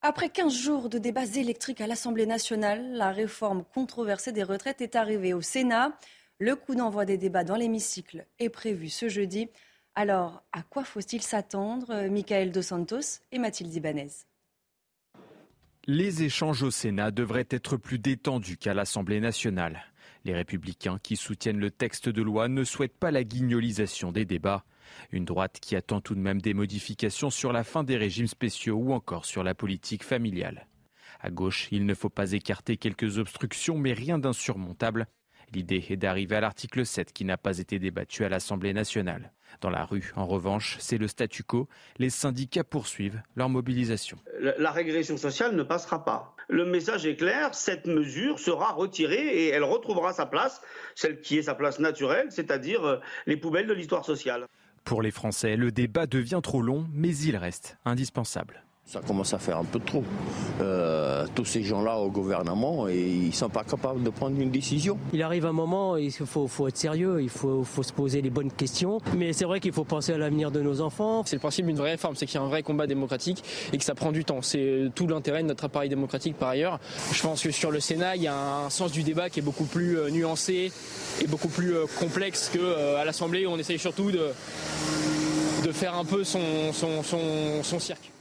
Après 0.03 0.29
15 0.29 0.51
jours 0.51 0.89
de 0.89 0.97
débats 0.97 1.25
électriques 1.35 1.81
à 1.81 1.85
l'Assemblée 1.85 2.25
nationale, 2.25 2.93
la 2.93 3.11
réforme 3.11 3.63
controversée 3.73 4.31
des 4.31 4.41
retraites 4.41 4.81
est 4.81 4.95
arrivée 4.95 5.35
au 5.35 5.41
Sénat. 5.41 5.91
Le 6.43 6.55
coup 6.55 6.73
d'envoi 6.73 7.05
des 7.05 7.19
débats 7.19 7.43
dans 7.43 7.55
l'hémicycle 7.55 8.25
est 8.39 8.49
prévu 8.49 8.89
ce 8.89 9.09
jeudi. 9.09 9.47
Alors, 9.93 10.41
à 10.51 10.63
quoi 10.63 10.83
faut-il 10.83 11.21
s'attendre 11.21 12.07
Michael 12.09 12.51
Dos 12.51 12.63
Santos 12.63 13.21
et 13.31 13.37
Mathilde 13.37 13.71
Ibanez? 13.75 14.07
Les 15.85 16.23
échanges 16.23 16.63
au 16.63 16.71
Sénat 16.71 17.11
devraient 17.11 17.47
être 17.51 17.77
plus 17.77 17.99
détendus 17.99 18.57
qu'à 18.57 18.73
l'Assemblée 18.73 19.19
nationale. 19.19 19.83
Les 20.25 20.33
républicains 20.33 20.97
qui 21.03 21.15
soutiennent 21.15 21.59
le 21.59 21.69
texte 21.69 22.09
de 22.09 22.23
loi 22.23 22.47
ne 22.47 22.63
souhaitent 22.63 22.97
pas 22.97 23.11
la 23.11 23.23
guignolisation 23.23 24.11
des 24.11 24.25
débats. 24.25 24.65
Une 25.11 25.25
droite 25.25 25.59
qui 25.61 25.75
attend 25.75 26.01
tout 26.01 26.15
de 26.15 26.21
même 26.21 26.41
des 26.41 26.55
modifications 26.55 27.29
sur 27.29 27.53
la 27.53 27.63
fin 27.63 27.83
des 27.83 27.97
régimes 27.97 28.25
spéciaux 28.25 28.77
ou 28.77 28.93
encore 28.93 29.25
sur 29.25 29.43
la 29.43 29.53
politique 29.53 30.03
familiale. 30.03 30.65
À 31.19 31.29
gauche, 31.29 31.67
il 31.69 31.85
ne 31.85 31.93
faut 31.93 32.09
pas 32.09 32.31
écarter 32.31 32.77
quelques 32.77 33.19
obstructions, 33.19 33.77
mais 33.77 33.93
rien 33.93 34.17
d'insurmontable. 34.17 35.05
L'idée 35.53 35.83
est 35.89 35.97
d'arriver 35.97 36.37
à 36.37 36.41
l'article 36.41 36.85
7 36.85 37.11
qui 37.11 37.25
n'a 37.25 37.37
pas 37.37 37.57
été 37.57 37.77
débattu 37.77 38.23
à 38.23 38.29
l'Assemblée 38.29 38.73
nationale. 38.73 39.31
Dans 39.59 39.69
la 39.69 39.83
rue, 39.83 40.13
en 40.15 40.25
revanche, 40.25 40.77
c'est 40.79 40.97
le 40.97 41.07
statu 41.07 41.43
quo. 41.43 41.67
Les 41.97 42.09
syndicats 42.09 42.63
poursuivent 42.63 43.21
leur 43.35 43.49
mobilisation. 43.49 44.17
La 44.39 44.71
régression 44.71 45.17
sociale 45.17 45.55
ne 45.55 45.63
passera 45.63 46.05
pas. 46.05 46.35
Le 46.47 46.65
message 46.65 47.05
est 47.05 47.17
clair, 47.17 47.53
cette 47.53 47.85
mesure 47.85 48.39
sera 48.39 48.71
retirée 48.71 49.45
et 49.45 49.47
elle 49.49 49.63
retrouvera 49.63 50.13
sa 50.13 50.25
place, 50.25 50.61
celle 50.95 51.19
qui 51.19 51.37
est 51.37 51.43
sa 51.43 51.55
place 51.55 51.79
naturelle, 51.79 52.27
c'est-à-dire 52.29 53.01
les 53.25 53.37
poubelles 53.37 53.67
de 53.67 53.73
l'histoire 53.73 54.05
sociale. 54.05 54.47
Pour 54.85 55.01
les 55.01 55.11
Français, 55.11 55.57
le 55.57 55.71
débat 55.71 56.07
devient 56.07 56.39
trop 56.41 56.61
long, 56.61 56.87
mais 56.93 57.15
il 57.15 57.35
reste 57.35 57.77
indispensable. 57.85 58.63
Ça 58.91 58.99
commence 58.99 59.33
à 59.33 59.39
faire 59.39 59.57
un 59.57 59.63
peu 59.63 59.79
trop. 59.79 60.03
Euh, 60.59 61.25
tous 61.33 61.45
ces 61.45 61.63
gens-là 61.63 61.97
au 61.97 62.09
gouvernement, 62.09 62.89
et 62.89 62.99
ils 62.99 63.27
ne 63.27 63.31
sont 63.31 63.47
pas 63.47 63.63
capables 63.63 64.03
de 64.03 64.09
prendre 64.09 64.37
une 64.37 64.51
décision. 64.51 64.97
Il 65.13 65.23
arrive 65.23 65.45
un 65.45 65.53
moment, 65.53 65.95
il 65.95 66.11
faut, 66.11 66.45
faut 66.45 66.67
être 66.67 66.75
sérieux, 66.75 67.21
il 67.21 67.29
faut, 67.29 67.63
faut, 67.63 67.83
se 67.83 67.93
poser 67.93 68.21
les 68.21 68.29
bonnes 68.29 68.51
questions. 68.51 68.97
Mais 69.15 69.31
c'est 69.31 69.45
vrai 69.45 69.61
qu'il 69.61 69.71
faut 69.71 69.85
penser 69.85 70.11
à 70.11 70.17
l'avenir 70.17 70.51
de 70.51 70.61
nos 70.61 70.81
enfants. 70.81 71.23
C'est 71.25 71.37
le 71.37 71.39
principe 71.39 71.67
d'une 71.67 71.77
vraie 71.77 71.91
réforme, 71.91 72.17
c'est 72.17 72.25
qu'il 72.25 72.35
y 72.35 72.43
a 72.43 72.45
un 72.45 72.49
vrai 72.49 72.63
combat 72.63 72.85
démocratique 72.85 73.45
et 73.71 73.77
que 73.77 73.83
ça 73.85 73.95
prend 73.95 74.11
du 74.11 74.25
temps. 74.25 74.41
C'est 74.41 74.89
tout 74.93 75.07
l'intérêt 75.07 75.41
de 75.41 75.47
notre 75.47 75.63
appareil 75.63 75.87
démocratique 75.87 76.35
par 76.37 76.49
ailleurs. 76.49 76.77
Je 77.13 77.21
pense 77.21 77.41
que 77.41 77.51
sur 77.51 77.71
le 77.71 77.79
Sénat, 77.79 78.17
il 78.17 78.23
y 78.23 78.27
a 78.27 78.65
un 78.65 78.69
sens 78.69 78.91
du 78.91 79.03
débat 79.03 79.29
qui 79.29 79.39
est 79.39 79.43
beaucoup 79.43 79.63
plus 79.63 79.97
euh, 79.99 80.09
nuancé 80.09 80.69
et 81.21 81.27
beaucoup 81.27 81.47
plus 81.47 81.75
euh, 81.77 81.85
complexe 81.97 82.51
qu'à 82.53 83.05
l'Assemblée 83.05 83.45
où 83.45 83.51
on 83.51 83.57
essaye 83.57 83.79
surtout 83.79 84.11
de, 84.11 84.31
de 85.63 85.71
faire 85.71 85.95
un 85.95 86.03
peu 86.03 86.25
son, 86.25 86.73
son, 86.73 87.03
son, 87.03 87.63
son 87.63 87.79
cirque. 87.79 88.11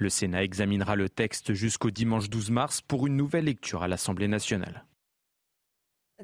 Le 0.00 0.08
Sénat 0.08 0.44
examinera 0.44 0.96
le 0.96 1.10
texte 1.10 1.52
jusqu'au 1.52 1.90
dimanche 1.90 2.30
12 2.30 2.50
mars 2.50 2.80
pour 2.80 3.06
une 3.06 3.16
nouvelle 3.16 3.44
lecture 3.44 3.82
à 3.82 3.88
l'Assemblée 3.88 4.28
nationale. 4.28 4.86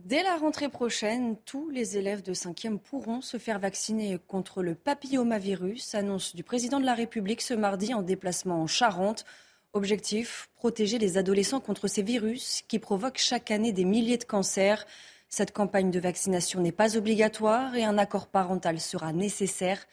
Dès 0.03 0.23
la 0.23 0.39
rentrée 0.39 0.71
prochaine, 0.71 1.37
tous 1.45 1.69
les 1.69 1.99
élèves 1.99 2.23
de 2.23 2.33
5e 2.33 2.79
pourront 2.79 3.21
se 3.21 3.37
faire 3.37 3.59
vacciner 3.59 4.19
contre 4.29 4.63
le 4.63 4.75
papillomavirus, 4.75 5.95
annonce 5.95 6.35
du 6.35 6.43
président 6.43 6.81
de 6.81 6.87
la 6.87 6.95
République 6.95 7.43
ce 7.43 7.53
mardi 7.53 7.93
en 7.93 8.01
déplacement 8.01 8.63
en 8.63 8.67
Charente. 8.67 9.27
Objectif, 9.75 10.49
protéger 10.55 10.97
les 10.97 11.19
adolescents 11.19 11.61
contre 11.61 11.87
ces 11.87 12.03
virus 12.03 12.63
qui 12.69 12.79
provoquent 12.79 13.19
chaque 13.19 13.51
année 13.51 13.73
des 13.73 13.85
milliers 13.85 14.17
de 14.17 14.25
cancers. 14.25 14.87
Cette 15.29 15.53
campagne 15.53 15.91
de 15.91 16.01
vaccination 16.01 16.63
n'est 16.63 16.73
pas 16.73 16.97
obligatoire 16.97 17.77
et 17.77 17.85
un 17.85 17.99
accord 17.99 18.29
parental 18.29 18.81
sera 18.81 19.13
nécessaire. 19.13 19.85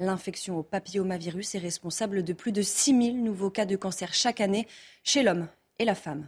L'infection 0.00 0.58
au 0.58 0.62
papillomavirus 0.62 1.54
est 1.54 1.58
responsable 1.58 2.24
de 2.24 2.32
plus 2.32 2.52
de 2.52 2.62
6000 2.62 3.22
nouveaux 3.22 3.50
cas 3.50 3.66
de 3.66 3.76
cancer 3.76 4.14
chaque 4.14 4.40
année 4.40 4.66
chez 5.04 5.22
l'homme 5.22 5.46
et 5.78 5.84
la 5.84 5.94
femme. 5.94 6.26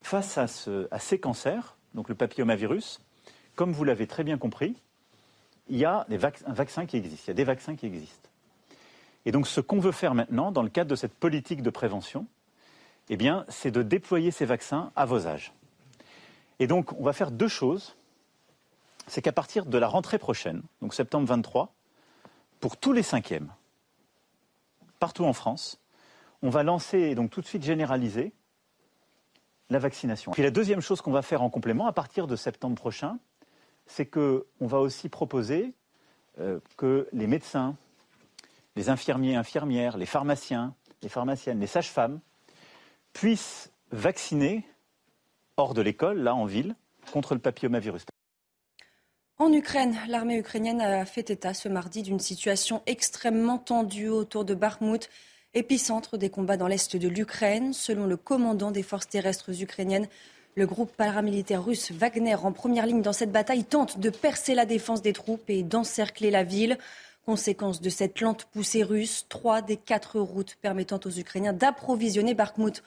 Face 0.00 0.38
à, 0.38 0.46
ce, 0.46 0.88
à, 0.90 0.98
ces 0.98 1.20
cancers, 1.20 1.76
donc 1.92 2.08
le 2.08 2.14
papillomavirus, 2.14 3.02
comme 3.54 3.72
vous 3.72 3.84
l'avez 3.84 4.06
très 4.06 4.24
bien 4.24 4.38
compris, 4.38 4.74
il 5.68 5.76
y 5.76 5.84
a 5.84 6.06
des 6.08 6.16
vac 6.16 6.38
un 6.46 6.54
vaccin 6.54 6.86
qui 6.86 6.96
existe, 6.96 7.26
il 7.26 7.28
y 7.28 7.30
a 7.32 7.34
des 7.34 7.44
vaccins 7.44 7.76
qui 7.76 7.84
existent. 7.84 8.30
Et 9.26 9.32
donc 9.32 9.46
ce 9.46 9.60
qu'on 9.60 9.78
veut 9.78 9.92
faire 9.92 10.14
maintenant, 10.14 10.50
dans 10.50 10.62
le 10.62 10.70
cadre 10.70 10.90
de 10.90 10.96
cette 10.96 11.14
politique 11.14 11.60
de 11.60 11.70
prévention, 11.70 12.26
eh 13.10 13.18
bien, 13.18 13.44
c'est 13.50 13.70
de 13.70 13.82
déployer 13.82 14.30
ces 14.30 14.46
vaccins 14.46 14.92
à 14.96 15.04
vos 15.04 15.26
âges. 15.26 15.52
Et 16.58 16.66
donc 16.66 16.98
on 16.98 17.04
va 17.04 17.12
faire 17.12 17.30
deux 17.30 17.48
choses. 17.48 17.96
C'est 19.08 19.20
qu'à 19.20 19.32
partir 19.32 19.66
de 19.66 19.76
la 19.76 19.88
rentrée 19.88 20.18
prochaine, 20.18 20.62
donc 20.80 20.94
septembre 20.94 21.26
23, 21.28 21.74
pour 22.64 22.78
tous 22.78 22.94
les 22.94 23.02
cinquièmes, 23.02 23.52
partout 24.98 25.26
en 25.26 25.34
France, 25.34 25.82
on 26.40 26.48
va 26.48 26.62
lancer 26.62 26.98
et 26.98 27.14
donc 27.14 27.30
tout 27.30 27.42
de 27.42 27.46
suite 27.46 27.62
généraliser 27.62 28.32
la 29.68 29.78
vaccination. 29.78 30.32
Puis 30.32 30.42
la 30.42 30.50
deuxième 30.50 30.80
chose 30.80 31.02
qu'on 31.02 31.12
va 31.12 31.20
faire 31.20 31.42
en 31.42 31.50
complément 31.50 31.86
à 31.86 31.92
partir 31.92 32.26
de 32.26 32.36
septembre 32.36 32.74
prochain, 32.74 33.18
c'est 33.84 34.06
qu'on 34.06 34.46
va 34.62 34.78
aussi 34.78 35.10
proposer 35.10 35.74
euh, 36.40 36.58
que 36.78 37.06
les 37.12 37.26
médecins, 37.26 37.76
les 38.76 38.88
infirmiers, 38.88 39.36
infirmières, 39.36 39.98
les 39.98 40.06
pharmaciens, 40.06 40.74
les 41.02 41.10
pharmaciennes, 41.10 41.60
les 41.60 41.66
sages-femmes 41.66 42.18
puissent 43.12 43.70
vacciner 43.90 44.66
hors 45.58 45.74
de 45.74 45.82
l'école, 45.82 46.20
là 46.20 46.34
en 46.34 46.46
ville, 46.46 46.76
contre 47.12 47.34
le 47.34 47.40
papillomavirus. 47.40 48.06
En 49.38 49.52
Ukraine, 49.52 49.98
l'armée 50.06 50.38
ukrainienne 50.38 50.80
a 50.80 51.04
fait 51.04 51.28
état 51.28 51.54
ce 51.54 51.68
mardi 51.68 52.02
d'une 52.02 52.20
situation 52.20 52.82
extrêmement 52.86 53.58
tendue 53.58 54.06
autour 54.06 54.44
de 54.44 54.54
Bakhmut, 54.54 55.10
épicentre 55.54 56.16
des 56.16 56.30
combats 56.30 56.56
dans 56.56 56.68
l'est 56.68 56.94
de 56.94 57.08
l'Ukraine. 57.08 57.72
Selon 57.72 58.06
le 58.06 58.16
commandant 58.16 58.70
des 58.70 58.84
forces 58.84 59.08
terrestres 59.08 59.60
ukrainiennes, 59.60 60.06
le 60.54 60.66
groupe 60.68 60.92
paramilitaire 60.96 61.64
russe 61.64 61.90
Wagner, 61.90 62.36
en 62.36 62.52
première 62.52 62.86
ligne 62.86 63.02
dans 63.02 63.12
cette 63.12 63.32
bataille, 63.32 63.64
tente 63.64 63.98
de 63.98 64.08
percer 64.08 64.54
la 64.54 64.66
défense 64.66 65.02
des 65.02 65.12
troupes 65.12 65.50
et 65.50 65.64
d'encercler 65.64 66.30
la 66.30 66.44
ville. 66.44 66.78
Conséquence 67.26 67.80
de 67.80 67.90
cette 67.90 68.20
lente 68.20 68.44
poussée 68.44 68.84
russe, 68.84 69.26
trois 69.28 69.62
des 69.62 69.76
quatre 69.76 70.20
routes 70.20 70.54
permettant 70.62 71.00
aux 71.04 71.10
Ukrainiens 71.10 71.52
d'approvisionner 71.52 72.34
Bakhmut 72.34 72.84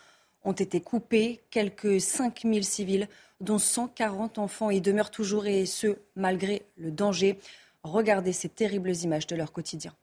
ont 0.47 0.53
été 0.53 0.81
coupés. 0.81 1.41
Quelques 1.51 2.01
5000 2.01 2.63
civils, 2.63 3.07
dont 3.41 3.59
140 3.59 4.39
enfants, 4.39 4.69
y 4.71 4.81
demeurent 4.81 5.11
toujours 5.11 5.45
et 5.45 5.65
ce, 5.65 5.97
malgré 6.15 6.63
le 6.77 6.89
danger. 6.89 7.37
Regardez 7.83 8.33
ces 8.33 8.49
terribles 8.49 8.95
images 8.95 9.27
de 9.27 9.35
leur 9.35 9.51
quotidien. 9.51 9.93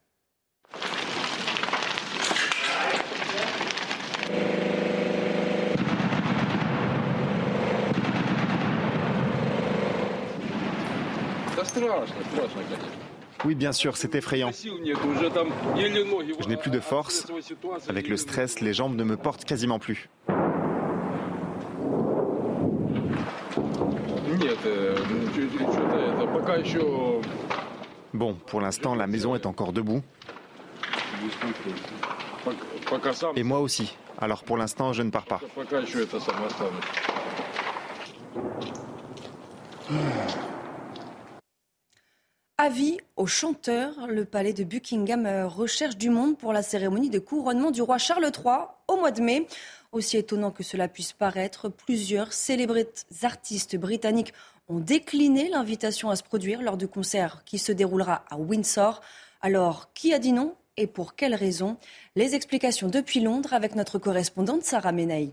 Oui, 13.44 13.54
bien 13.54 13.72
sûr, 13.72 13.96
c'est 13.96 14.14
effrayant. 14.14 14.50
Je 14.52 16.48
n'ai 16.48 16.56
plus 16.56 16.70
de 16.70 16.80
force. 16.80 17.26
Avec 17.88 18.08
le 18.08 18.16
stress, 18.16 18.60
les 18.60 18.72
jambes 18.72 18.96
ne 18.96 19.04
me 19.04 19.16
portent 19.16 19.44
quasiment 19.44 19.78
plus. 19.78 20.08
Bon, 28.12 28.34
pour 28.34 28.60
l'instant, 28.60 28.94
la 28.94 29.06
maison 29.06 29.34
est 29.34 29.46
encore 29.46 29.72
debout. 29.72 30.02
Et 33.36 33.42
moi 33.42 33.60
aussi. 33.60 33.96
Alors 34.20 34.44
pour 34.44 34.56
l'instant, 34.56 34.92
je 34.92 35.02
ne 35.02 35.10
pars 35.10 35.24
pas. 35.24 35.40
Avis 42.56 42.98
aux 43.16 43.26
chanteurs, 43.26 44.06
le 44.06 44.24
palais 44.24 44.52
de 44.52 44.62
Buckingham 44.62 45.26
euh, 45.26 45.48
recherche 45.48 45.96
du 45.96 46.08
monde 46.08 46.38
pour 46.38 46.52
la 46.52 46.62
cérémonie 46.62 47.10
de 47.10 47.18
couronnement 47.18 47.72
du 47.72 47.82
roi 47.82 47.98
Charles 47.98 48.30
III 48.32 48.68
au 48.86 48.96
mois 48.96 49.10
de 49.10 49.20
mai. 49.20 49.46
Aussi 49.94 50.16
étonnant 50.16 50.50
que 50.50 50.64
cela 50.64 50.88
puisse 50.88 51.12
paraître, 51.12 51.68
plusieurs 51.68 52.32
célèbres 52.32 52.84
artistes 53.22 53.76
britanniques 53.76 54.34
ont 54.66 54.80
décliné 54.80 55.48
l'invitation 55.48 56.10
à 56.10 56.16
se 56.16 56.24
produire 56.24 56.62
lors 56.62 56.76
du 56.76 56.88
concert 56.88 57.44
qui 57.44 57.58
se 57.60 57.70
déroulera 57.70 58.24
à 58.28 58.36
Windsor. 58.36 59.00
Alors, 59.40 59.92
qui 59.94 60.12
a 60.12 60.18
dit 60.18 60.32
non 60.32 60.56
et 60.76 60.88
pour 60.88 61.14
quelles 61.14 61.36
raisons 61.36 61.76
Les 62.16 62.34
explications 62.34 62.88
depuis 62.88 63.20
Londres 63.20 63.54
avec 63.54 63.76
notre 63.76 64.00
correspondante 64.00 64.64
Sarah 64.64 64.90
Menaï. 64.90 65.30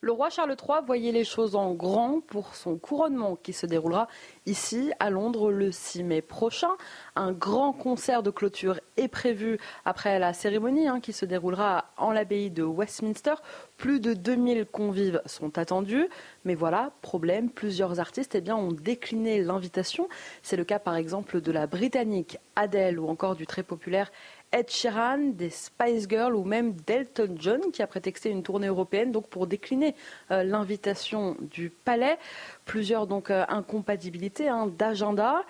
Le 0.00 0.12
roi 0.12 0.30
Charles 0.30 0.54
III 0.54 0.78
voyait 0.86 1.10
les 1.10 1.24
choses 1.24 1.56
en 1.56 1.74
grand 1.74 2.20
pour 2.20 2.54
son 2.54 2.78
couronnement 2.78 3.34
qui 3.34 3.52
se 3.52 3.66
déroulera 3.66 4.06
ici 4.46 4.92
à 5.00 5.10
Londres 5.10 5.50
le 5.50 5.72
6 5.72 6.04
mai 6.04 6.22
prochain. 6.22 6.70
Un 7.16 7.32
grand 7.32 7.72
concert 7.72 8.22
de 8.22 8.30
clôture 8.30 8.78
est 8.96 9.08
prévu 9.08 9.58
après 9.84 10.20
la 10.20 10.32
cérémonie 10.32 10.86
hein, 10.86 11.00
qui 11.00 11.12
se 11.12 11.24
déroulera 11.24 11.86
en 11.96 12.12
l'abbaye 12.12 12.48
de 12.48 12.62
Westminster. 12.62 13.34
Plus 13.76 13.98
de 13.98 14.14
2000 14.14 14.66
convives 14.66 15.20
sont 15.26 15.58
attendus. 15.58 16.06
Mais 16.44 16.54
voilà, 16.54 16.92
problème, 17.02 17.50
plusieurs 17.50 17.98
artistes 17.98 18.36
eh 18.36 18.52
ont 18.52 18.70
décliné 18.70 19.42
l'invitation. 19.42 20.08
C'est 20.44 20.56
le 20.56 20.62
cas 20.62 20.78
par 20.78 20.94
exemple 20.94 21.40
de 21.40 21.50
la 21.50 21.66
Britannique 21.66 22.38
Adele 22.54 23.00
ou 23.00 23.08
encore 23.08 23.34
du 23.34 23.48
très 23.48 23.64
populaire 23.64 24.12
Ed 24.52 24.70
Sheeran, 24.70 25.34
des 25.34 25.50
Spice 25.50 26.08
Girls 26.08 26.34
ou 26.34 26.44
même 26.44 26.72
Delton 26.86 27.36
John 27.38 27.60
qui 27.72 27.82
a 27.82 27.86
prétexté 27.86 28.30
une 28.30 28.42
tournée 28.42 28.68
européenne 28.68 29.12
donc 29.12 29.28
pour 29.28 29.46
décliner 29.46 29.94
euh, 30.30 30.42
l'invitation 30.42 31.36
du 31.40 31.70
palais. 31.70 32.18
Plusieurs 32.64 33.06
donc 33.06 33.30
euh, 33.30 33.44
incompatibilités 33.48 34.48
hein, 34.48 34.66
d'agenda. 34.78 35.42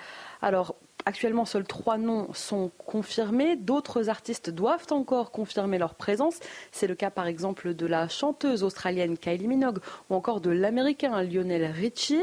Alors 0.43 0.75
Actuellement, 1.07 1.47
seuls 1.47 1.65
trois 1.65 1.97
noms 1.97 2.35
sont 2.35 2.71
confirmés. 2.77 3.57
D'autres 3.57 4.11
artistes 4.11 4.51
doivent 4.51 4.89
encore 4.91 5.31
confirmer 5.31 5.79
leur 5.79 5.95
présence. 5.95 6.39
C'est 6.71 6.87
le 6.87 6.95
cas 6.95 7.09
par 7.09 7.27
exemple 7.27 7.73
de 7.73 7.87
la 7.87 8.09
chanteuse 8.09 8.63
australienne 8.63 9.17
Kylie 9.17 9.49
Minogue 9.49 9.79
ou 10.11 10.15
encore 10.15 10.43
de 10.43 10.51
l'américain 10.51 11.23
Lionel 11.23 11.65
Richie. 11.65 12.23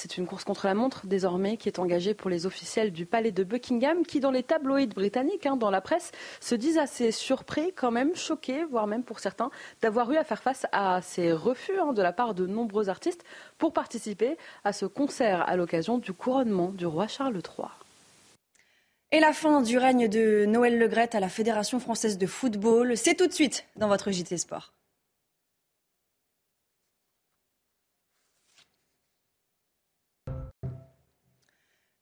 C'est 0.00 0.16
une 0.16 0.28
course 0.28 0.44
contre 0.44 0.68
la 0.68 0.74
montre 0.74 1.08
désormais 1.08 1.56
qui 1.56 1.68
est 1.68 1.80
engagée 1.80 2.14
pour 2.14 2.30
les 2.30 2.46
officiels 2.46 2.92
du 2.92 3.04
palais 3.04 3.32
de 3.32 3.42
Buckingham 3.42 4.06
qui, 4.06 4.20
dans 4.20 4.30
les 4.30 4.44
tabloïds 4.44 4.86
britanniques, 4.86 5.44
hein, 5.44 5.56
dans 5.56 5.72
la 5.72 5.80
presse, 5.80 6.12
se 6.38 6.54
disent 6.54 6.78
assez 6.78 7.10
surpris, 7.10 7.72
quand 7.74 7.90
même 7.90 8.14
choqués, 8.14 8.62
voire 8.62 8.86
même 8.86 9.02
pour 9.02 9.18
certains, 9.18 9.50
d'avoir 9.82 10.12
eu 10.12 10.16
à 10.16 10.22
faire 10.22 10.40
face 10.40 10.66
à 10.70 11.02
ces 11.02 11.32
refus 11.32 11.80
hein, 11.80 11.94
de 11.94 12.00
la 12.00 12.12
part 12.12 12.34
de 12.34 12.46
nombreux 12.46 12.88
artistes 12.88 13.24
pour 13.58 13.72
participer 13.72 14.36
à 14.62 14.72
ce 14.72 14.86
concert 14.86 15.42
à 15.48 15.56
l'occasion 15.56 15.98
du 15.98 16.12
couronnement 16.12 16.68
du 16.68 16.86
roi 16.86 17.08
Charles 17.08 17.34
III. 17.34 17.66
Et 19.10 19.18
la 19.18 19.32
fin 19.32 19.62
du 19.62 19.78
règne 19.78 20.06
de 20.06 20.44
Noël 20.44 20.78
Legrette 20.78 21.16
à 21.16 21.20
la 21.20 21.28
Fédération 21.28 21.80
française 21.80 22.18
de 22.18 22.26
football, 22.28 22.96
c'est 22.96 23.16
tout 23.16 23.26
de 23.26 23.32
suite 23.32 23.64
dans 23.74 23.88
votre 23.88 24.12
JT 24.12 24.36
Sport. 24.36 24.70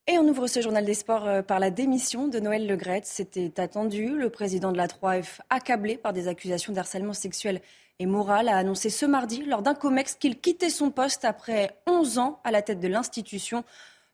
Et 0.09 0.19
on 0.19 0.29
ouvre 0.29 0.47
ce 0.47 0.61
journal 0.61 0.85
des 0.85 0.95
sports 0.95 1.27
euh, 1.27 1.43
par 1.43 1.59
la 1.59 1.71
démission 1.71 2.29
de 2.29 2.39
Noël 2.39 2.69
Legrette. 2.69 3.07
C'était 3.07 3.59
attendu. 3.59 4.17
Le 4.17 4.31
président 4.31 4.71
de 4.71 4.77
la 4.77 4.87
3F, 4.87 5.41
accablé 5.51 5.97
par 5.97 6.13
des 6.13 6.29
accusations 6.29 6.73
d'harcèlement 6.73 7.13
sexuel 7.13 7.61
et 7.99 8.07
moral, 8.07 8.49
a 8.49 8.57
annoncé 8.57 8.89
ce 8.89 9.05
mardi 9.05 9.43
lors 9.43 9.63
d'un 9.63 9.75
COMEX 9.75 10.15
qu'il 10.15 10.39
quittait 10.39 10.71
son 10.71 10.93
poste 10.93 11.25
après 11.25 11.77
11 11.89 12.19
ans 12.19 12.41
à 12.45 12.53
la 12.53 12.63
tête 12.63 12.79
de 12.79 12.87
l'institution. 12.87 13.65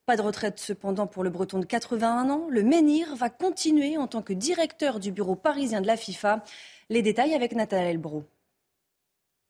Pas 0.07 0.17
de 0.17 0.23
retraite 0.23 0.59
cependant 0.59 1.07
pour 1.07 1.25
le 1.25 1.31
breton 1.31 1.59
de 1.59 1.67
81 1.67 2.31
ans. 2.31 2.47
Le 2.49 2.63
menhir 2.63 3.15
va 3.15 3.29
continuer 3.29 3.99
en 3.99 4.07
tant 4.07 4.23
que 4.23 4.33
directeur 4.33 4.99
du 4.99 5.13
bureau 5.13 5.37
parisien 5.37 5.83
de 5.83 5.87
la 5.87 5.99
FIFA. 5.99 6.43
Les 6.89 7.03
détails 7.03 7.35
avec 7.35 7.53
Nathalie 7.53 7.91
Elbro. 7.91 8.25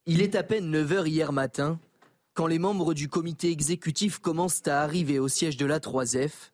Il 0.06 0.20
est 0.20 0.34
à 0.34 0.42
peine 0.42 0.74
9h 0.74 1.06
hier 1.06 1.32
matin 1.32 1.78
quand 2.34 2.46
les 2.46 2.58
membres 2.58 2.94
du 2.94 3.08
comité 3.08 3.50
exécutif 3.50 4.18
commencent 4.18 4.66
à 4.66 4.82
arriver 4.82 5.18
au 5.18 5.28
siège 5.28 5.56
de 5.56 5.66
la 5.66 5.80
3F, 5.80 6.50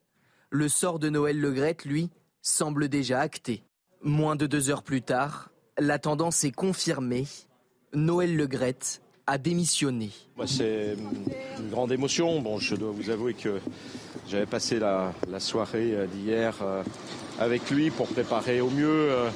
le 0.50 0.68
sort 0.68 0.98
de 0.98 1.08
Noël 1.08 1.40
Legrette, 1.40 1.84
lui, 1.84 2.10
semble 2.42 2.88
déjà 2.88 3.20
acté. 3.20 3.62
Moins 4.02 4.36
de 4.36 4.46
deux 4.46 4.70
heures 4.70 4.82
plus 4.82 5.02
tard, 5.02 5.50
la 5.78 5.98
tendance 5.98 6.44
est 6.44 6.52
confirmée. 6.52 7.26
Noël 7.92 8.36
Legrette 8.36 9.02
a 9.26 9.38
démissionné. 9.38 10.10
C'est 10.46 10.96
une 11.58 11.70
grande 11.70 11.92
émotion. 11.92 12.40
Bon, 12.40 12.58
je 12.58 12.74
dois 12.74 12.90
vous 12.90 13.10
avouer 13.10 13.34
que 13.34 13.60
j'avais 14.26 14.46
passé 14.46 14.78
la, 14.78 15.12
soirée 15.38 15.94
euh, 15.94 16.06
d'hier 16.06 16.56
euh, 16.62 16.82
avec 17.38 17.70
lui 17.70 17.90
pour 17.90 18.08
préparer 18.08 18.60
au 18.60 18.70
mieux 18.70 18.88
euh, 18.88 19.28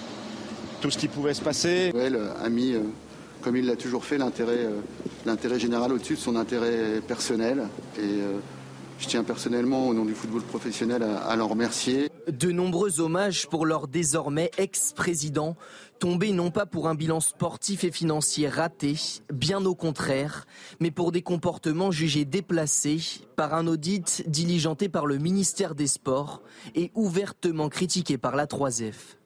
tout 0.81 0.91
ce 0.91 0.99
qui 0.99 1.09
pouvait 1.09 1.35
se 1.35 1.43
passer. 1.43 1.93
Noël 1.93 2.19
a 2.43 2.49
mis 2.49 2.75
comme 3.43 3.57
il 3.57 3.67
l'a 3.67 3.77
toujours 3.77 4.05
fait, 4.05 4.19
l'intérêt, 4.19 4.69
l'intérêt 5.27 5.59
général 5.59 5.93
au-dessus 5.93 6.15
de 6.15 6.19
son 6.19 6.37
intérêt 6.37 7.01
personnel. 7.07 7.69
Et 7.99 8.01
euh, 8.03 8.39
je 8.99 9.09
tiens 9.09 9.25
personnellement, 9.25 9.89
au 9.89 9.95
nom 9.95 10.05
du 10.05 10.15
football 10.15 10.43
professionnel, 10.43 11.03
à, 11.03 11.35
l'en 11.35 11.49
remercier. 11.49 12.09
De 12.29 12.53
nombreux 12.53 13.01
hommages 13.01 13.49
pour 13.49 13.67
leur 13.67 13.89
désormais 13.89 14.53
ex-président, 14.59 15.57
tombés 15.99 16.31
non 16.31 16.53
pas 16.53 16.67
pour 16.67 16.89
un 16.89 16.95
bilan 16.95 17.19
sportif 17.19 17.83
et 17.83 17.91
financier 17.91 18.49
raté, 18.49 18.95
bien 19.33 19.65
au 19.65 19.75
contraire, 19.75 20.47
mais 20.79 20.93
pour 20.93 21.11
des 21.11 21.23
comportements 21.23 21.91
jugés 21.91 22.25
déplacés 22.25 23.01
par 23.35 23.55
un 23.55 23.67
audit 23.67 24.23
diligenté 24.29 24.89
par 24.89 25.07
le 25.07 25.19
ministère 25.19 25.75
des 25.75 25.89
Sports 25.89 26.41
et 26.77 26.93
ouvertement 26.95 27.69
critiqué 27.69 28.19
par 28.19 28.37
la 28.37 28.47
3F. 28.47 29.17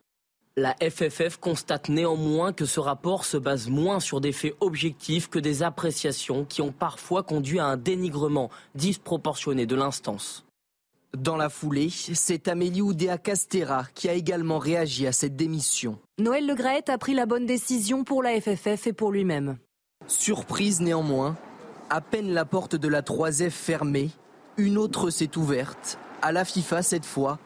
La 0.58 0.74
FFF 0.80 1.36
constate 1.36 1.90
néanmoins 1.90 2.54
que 2.54 2.64
ce 2.64 2.80
rapport 2.80 3.26
se 3.26 3.36
base 3.36 3.68
moins 3.68 4.00
sur 4.00 4.22
des 4.22 4.32
faits 4.32 4.56
objectifs 4.60 5.28
que 5.28 5.38
des 5.38 5.62
appréciations 5.62 6.46
qui 6.46 6.62
ont 6.62 6.72
parfois 6.72 7.22
conduit 7.22 7.58
à 7.58 7.66
un 7.66 7.76
dénigrement 7.76 8.48
disproportionné 8.74 9.66
de 9.66 9.76
l'instance. 9.76 10.46
Dans 11.14 11.36
la 11.36 11.50
foulée, 11.50 11.90
c'est 11.90 12.48
Amélie 12.48 12.80
Oudéa 12.80 13.18
Castera 13.18 13.84
qui 13.94 14.08
a 14.08 14.14
également 14.14 14.58
réagi 14.58 15.06
à 15.06 15.12
cette 15.12 15.36
démission. 15.36 15.98
Noël 16.18 16.46
Legrette 16.46 16.88
a 16.88 16.96
pris 16.96 17.12
la 17.12 17.26
bonne 17.26 17.44
décision 17.44 18.02
pour 18.02 18.22
la 18.22 18.40
FFF 18.40 18.86
et 18.86 18.92
pour 18.94 19.12
lui-même. 19.12 19.58
Surprise 20.06 20.80
néanmoins, 20.80 21.36
à 21.90 22.00
peine 22.00 22.32
la 22.32 22.46
porte 22.46 22.76
de 22.76 22.88
la 22.88 23.02
3F 23.02 23.50
fermée, 23.50 24.08
une 24.56 24.78
autre 24.78 25.10
s'est 25.10 25.36
ouverte, 25.36 25.98
à 26.22 26.32
la 26.32 26.46
FIFA 26.46 26.82
cette 26.82 27.04
fois, 27.04 27.38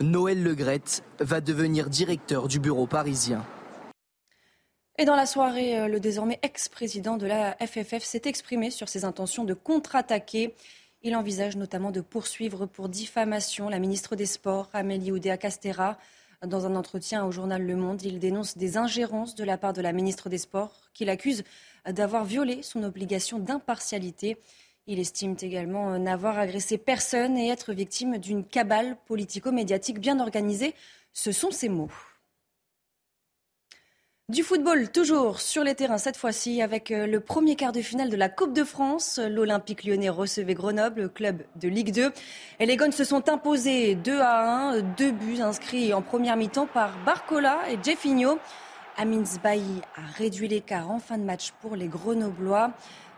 Noël 0.00 0.42
Legrette 0.42 1.04
va 1.20 1.40
devenir 1.40 1.88
directeur 1.88 2.48
du 2.48 2.58
bureau 2.58 2.86
parisien. 2.86 3.44
Et 4.98 5.04
dans 5.04 5.16
la 5.16 5.26
soirée, 5.26 5.78
euh, 5.78 5.88
le 5.88 6.00
désormais 6.00 6.38
ex-président 6.42 7.16
de 7.16 7.26
la 7.26 7.56
FFF 7.56 8.02
s'est 8.02 8.22
exprimé 8.26 8.70
sur 8.70 8.88
ses 8.88 9.04
intentions 9.04 9.44
de 9.44 9.54
contre-attaquer. 9.54 10.54
Il 11.02 11.16
envisage 11.16 11.56
notamment 11.56 11.90
de 11.90 12.00
poursuivre 12.00 12.66
pour 12.66 12.88
diffamation 12.88 13.68
la 13.68 13.78
ministre 13.78 14.16
des 14.16 14.26
Sports, 14.26 14.68
Amélie 14.72 15.10
Oudéa-Castera. 15.10 15.98
Dans 16.46 16.66
un 16.66 16.76
entretien 16.76 17.24
au 17.24 17.30
journal 17.30 17.62
Le 17.62 17.76
Monde, 17.76 18.02
il 18.02 18.18
dénonce 18.18 18.56
des 18.56 18.76
ingérences 18.76 19.34
de 19.34 19.44
la 19.44 19.56
part 19.56 19.72
de 19.72 19.80
la 19.80 19.92
ministre 19.92 20.28
des 20.28 20.38
Sports, 20.38 20.90
qu'il 20.92 21.08
accuse 21.08 21.42
d'avoir 21.88 22.24
violé 22.24 22.62
son 22.62 22.82
obligation 22.82 23.38
d'impartialité. 23.38 24.36
Il 24.88 24.98
estime 24.98 25.36
également 25.40 25.96
n'avoir 25.98 26.38
agressé 26.38 26.76
personne 26.76 27.36
et 27.36 27.48
être 27.48 27.72
victime 27.72 28.18
d'une 28.18 28.44
cabale 28.44 28.96
politico-médiatique 29.06 30.00
bien 30.00 30.18
organisée. 30.18 30.74
Ce 31.12 31.30
sont 31.30 31.52
ses 31.52 31.68
mots. 31.68 31.90
Du 34.28 34.42
football, 34.42 34.90
toujours 34.90 35.40
sur 35.40 35.62
les 35.62 35.74
terrains, 35.74 35.98
cette 35.98 36.16
fois-ci, 36.16 36.62
avec 36.62 36.90
euh, 36.90 37.06
le 37.06 37.20
premier 37.20 37.54
quart 37.54 37.72
de 37.72 37.82
finale 37.82 38.08
de 38.08 38.16
la 38.16 38.28
Coupe 38.28 38.54
de 38.54 38.64
France. 38.64 39.20
L'Olympique 39.22 39.84
lyonnais 39.84 40.08
recevait 40.08 40.54
Grenoble, 40.54 41.10
club 41.10 41.42
de 41.56 41.68
Ligue 41.68 41.92
2. 41.92 42.10
Et 42.58 42.66
les 42.66 42.76
Gones 42.76 42.92
se 42.92 43.04
sont 43.04 43.28
imposés 43.28 43.94
2 43.94 44.20
à 44.20 44.70
1, 44.70 44.80
deux 44.96 45.10
buts 45.10 45.42
inscrits 45.42 45.92
en 45.92 46.02
première 46.02 46.36
mi-temps 46.36 46.66
par 46.66 46.92
Barcola 47.04 47.58
et 47.70 47.78
Jeffinho. 47.82 48.38
Amin 48.96 49.24
Zbahi 49.24 49.82
a 49.96 50.02
réduit 50.16 50.48
l'écart 50.48 50.90
en 50.90 50.98
fin 50.98 51.18
de 51.18 51.24
match 51.24 51.50
pour 51.60 51.76
les 51.76 51.88
Grenoblois. 51.88 52.72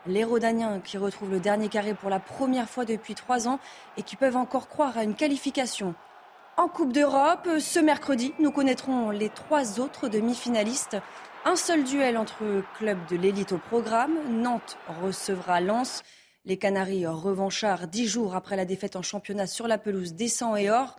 Les 0.06 0.24
Rodaniens 0.24 0.80
qui 0.80 0.98
retrouvent 0.98 1.30
le 1.30 1.40
dernier 1.40 1.68
carré 1.68 1.94
pour 1.94 2.10
la 2.10 2.20
première 2.20 2.68
fois 2.68 2.84
depuis 2.84 3.14
trois 3.14 3.48
ans 3.48 3.58
et 3.96 4.02
qui 4.02 4.16
peuvent 4.16 4.36
encore 4.36 4.68
croire 4.68 4.98
à 4.98 5.04
une 5.04 5.14
qualification 5.14 5.94
en 6.56 6.68
Coupe 6.68 6.92
d'Europe, 6.92 7.48
ce 7.58 7.80
mercredi, 7.80 8.32
nous 8.38 8.52
connaîtrons 8.52 9.10
les 9.10 9.28
trois 9.28 9.80
autres 9.80 10.06
demi-finalistes. 10.06 10.96
Un 11.44 11.56
seul 11.56 11.82
duel 11.82 12.16
entre 12.16 12.62
clubs 12.78 13.04
de 13.10 13.16
l'élite 13.16 13.50
au 13.50 13.58
programme. 13.58 14.16
Nantes 14.40 14.78
recevra 15.02 15.60
Lens. 15.60 16.04
Les 16.44 16.56
Canaries 16.56 17.06
revanchards 17.06 17.88
dix 17.88 18.06
jours 18.06 18.36
après 18.36 18.54
la 18.54 18.64
défaite 18.64 18.94
en 18.94 19.02
championnat 19.02 19.48
sur 19.48 19.66
la 19.66 19.78
pelouse 19.78 20.14
des 20.14 20.30
et 20.56 20.70
Or. 20.70 20.96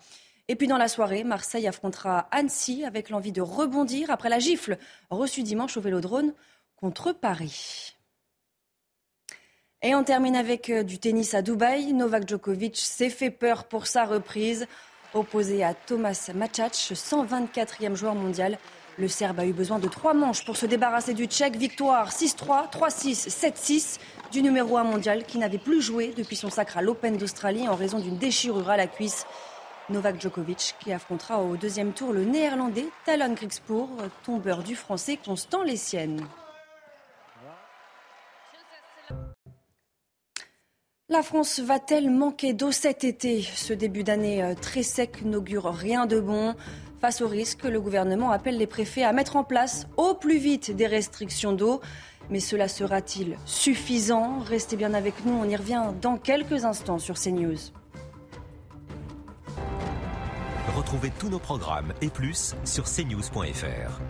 Et 0.50 0.58
puis 0.58 0.68
dans 0.68 0.78
la 0.78 0.90
soirée, 0.90 1.24
Marseille 1.24 1.68
affrontera 1.68 2.28
Annecy 2.32 2.84
avec 2.84 3.10
l'envie 3.10 3.32
de 3.32 3.42
rebondir 3.42 4.12
après 4.12 4.30
la 4.30 4.40
gifle 4.40 4.78
reçue 5.10 5.44
dimanche 5.44 5.78
au 5.78 5.82
Vélodrome 5.82 6.34
contre 6.76 7.14
Paris. 7.14 7.95
Et 9.88 9.94
on 9.94 10.04
termine 10.04 10.36
avec 10.36 10.72
euh, 10.72 10.82
du 10.82 10.98
tennis 10.98 11.36
à 11.36 11.44
Dubaï. 11.44 11.94
Novak 11.94 12.28
Djokovic 12.28 12.76
s'est 12.76 13.12
fait 13.12 13.30
peur 13.30 13.66
pour 13.66 13.86
sa 13.86 14.06
reprise. 14.06 14.66
Opposé 15.14 15.64
à 15.64 15.76
Thomas 15.76 16.32
Machac, 16.34 16.74
124e 16.74 17.94
joueur 17.94 18.16
mondial, 18.16 18.58
le 18.98 19.08
Serbe 19.08 19.42
a 19.42 19.46
eu 19.46 19.54
besoin 19.54 19.78
de 19.78 19.88
trois 19.88 20.16
manches 20.16 20.44
pour 20.44 20.58
se 20.58 20.66
débarrasser 20.66 21.14
du 21.14 21.26
Tchèque. 21.26 21.56
Victoire 21.56 22.10
6-3, 22.10 22.72
3-6, 22.72 23.30
7-6 23.30 24.00
du 24.32 24.42
numéro 24.42 24.76
1 24.76 24.86
mondial 24.86 25.24
qui 25.24 25.38
n'avait 25.38 25.60
plus 25.60 25.84
joué 25.84 26.16
depuis 26.18 26.36
son 26.36 26.50
sacre 26.50 26.80
à 26.80 26.82
l'Open 26.82 27.18
d'Australie 27.18 27.68
en 27.68 27.76
raison 27.76 28.00
d'une 28.00 28.18
déchirure 28.18 28.72
à 28.72 28.78
la 28.78 28.88
cuisse. 28.88 29.28
Novak 29.92 30.20
Djokovic 30.20 30.74
qui 30.80 30.94
affrontera 30.94 31.44
au 31.44 31.58
deuxième 31.58 31.94
tour 31.94 32.12
le 32.12 32.26
néerlandais 32.26 32.88
Talon 33.06 33.36
Griekspoor, 33.36 33.88
tombeur 34.24 34.64
du 34.64 34.76
français 34.76 35.20
Constant 35.24 35.62
Lessienne. 35.62 36.26
La 41.08 41.22
France 41.22 41.60
va-t-elle 41.60 42.10
manquer 42.10 42.54
d'eau 42.54 42.72
cet 42.72 43.04
été? 43.04 43.44
Ce 43.44 43.74
début 43.74 44.04
d'année 44.04 44.42
euh, 44.42 44.56
très 44.56 44.82
sec 44.82 45.24
n'augure 45.24 45.66
rien 45.66 46.08
de 46.08 46.20
bon. 46.20 46.56
Face 47.00 47.22
au 47.22 47.28
risque, 47.28 47.64
le 47.64 47.80
gouvernement 47.80 48.32
appelle 48.32 48.58
les 48.58 48.66
préfets 48.66 49.04
à 49.04 49.14
mettre 49.14 49.36
en 49.36 49.44
place 49.44 49.86
au 49.98 50.16
plus 50.16 50.40
vite 50.40 50.76
des 50.76 50.88
restrictions 50.88 51.54
d'eau. 51.54 51.80
Mais 52.32 52.40
cela 52.40 52.68
sera-t-il 52.68 53.38
suffisant? 53.46 54.40
Restez 54.40 54.78
bien 54.78 54.96
avec 54.96 55.24
nous, 55.26 55.34
on 55.34 55.48
y 55.48 55.56
revient 55.56 55.84
dans 56.02 56.18
quelques 56.18 56.66
instants 56.66 56.98
sur 56.98 57.20
CNews. 57.20 57.60
Retrouvez 60.76 61.12
tous 61.20 61.30
nos 61.30 61.40
programmes 61.40 61.94
et 62.02 62.10
plus 62.10 62.56
sur 62.64 62.86
cnews.fr. 62.86 64.02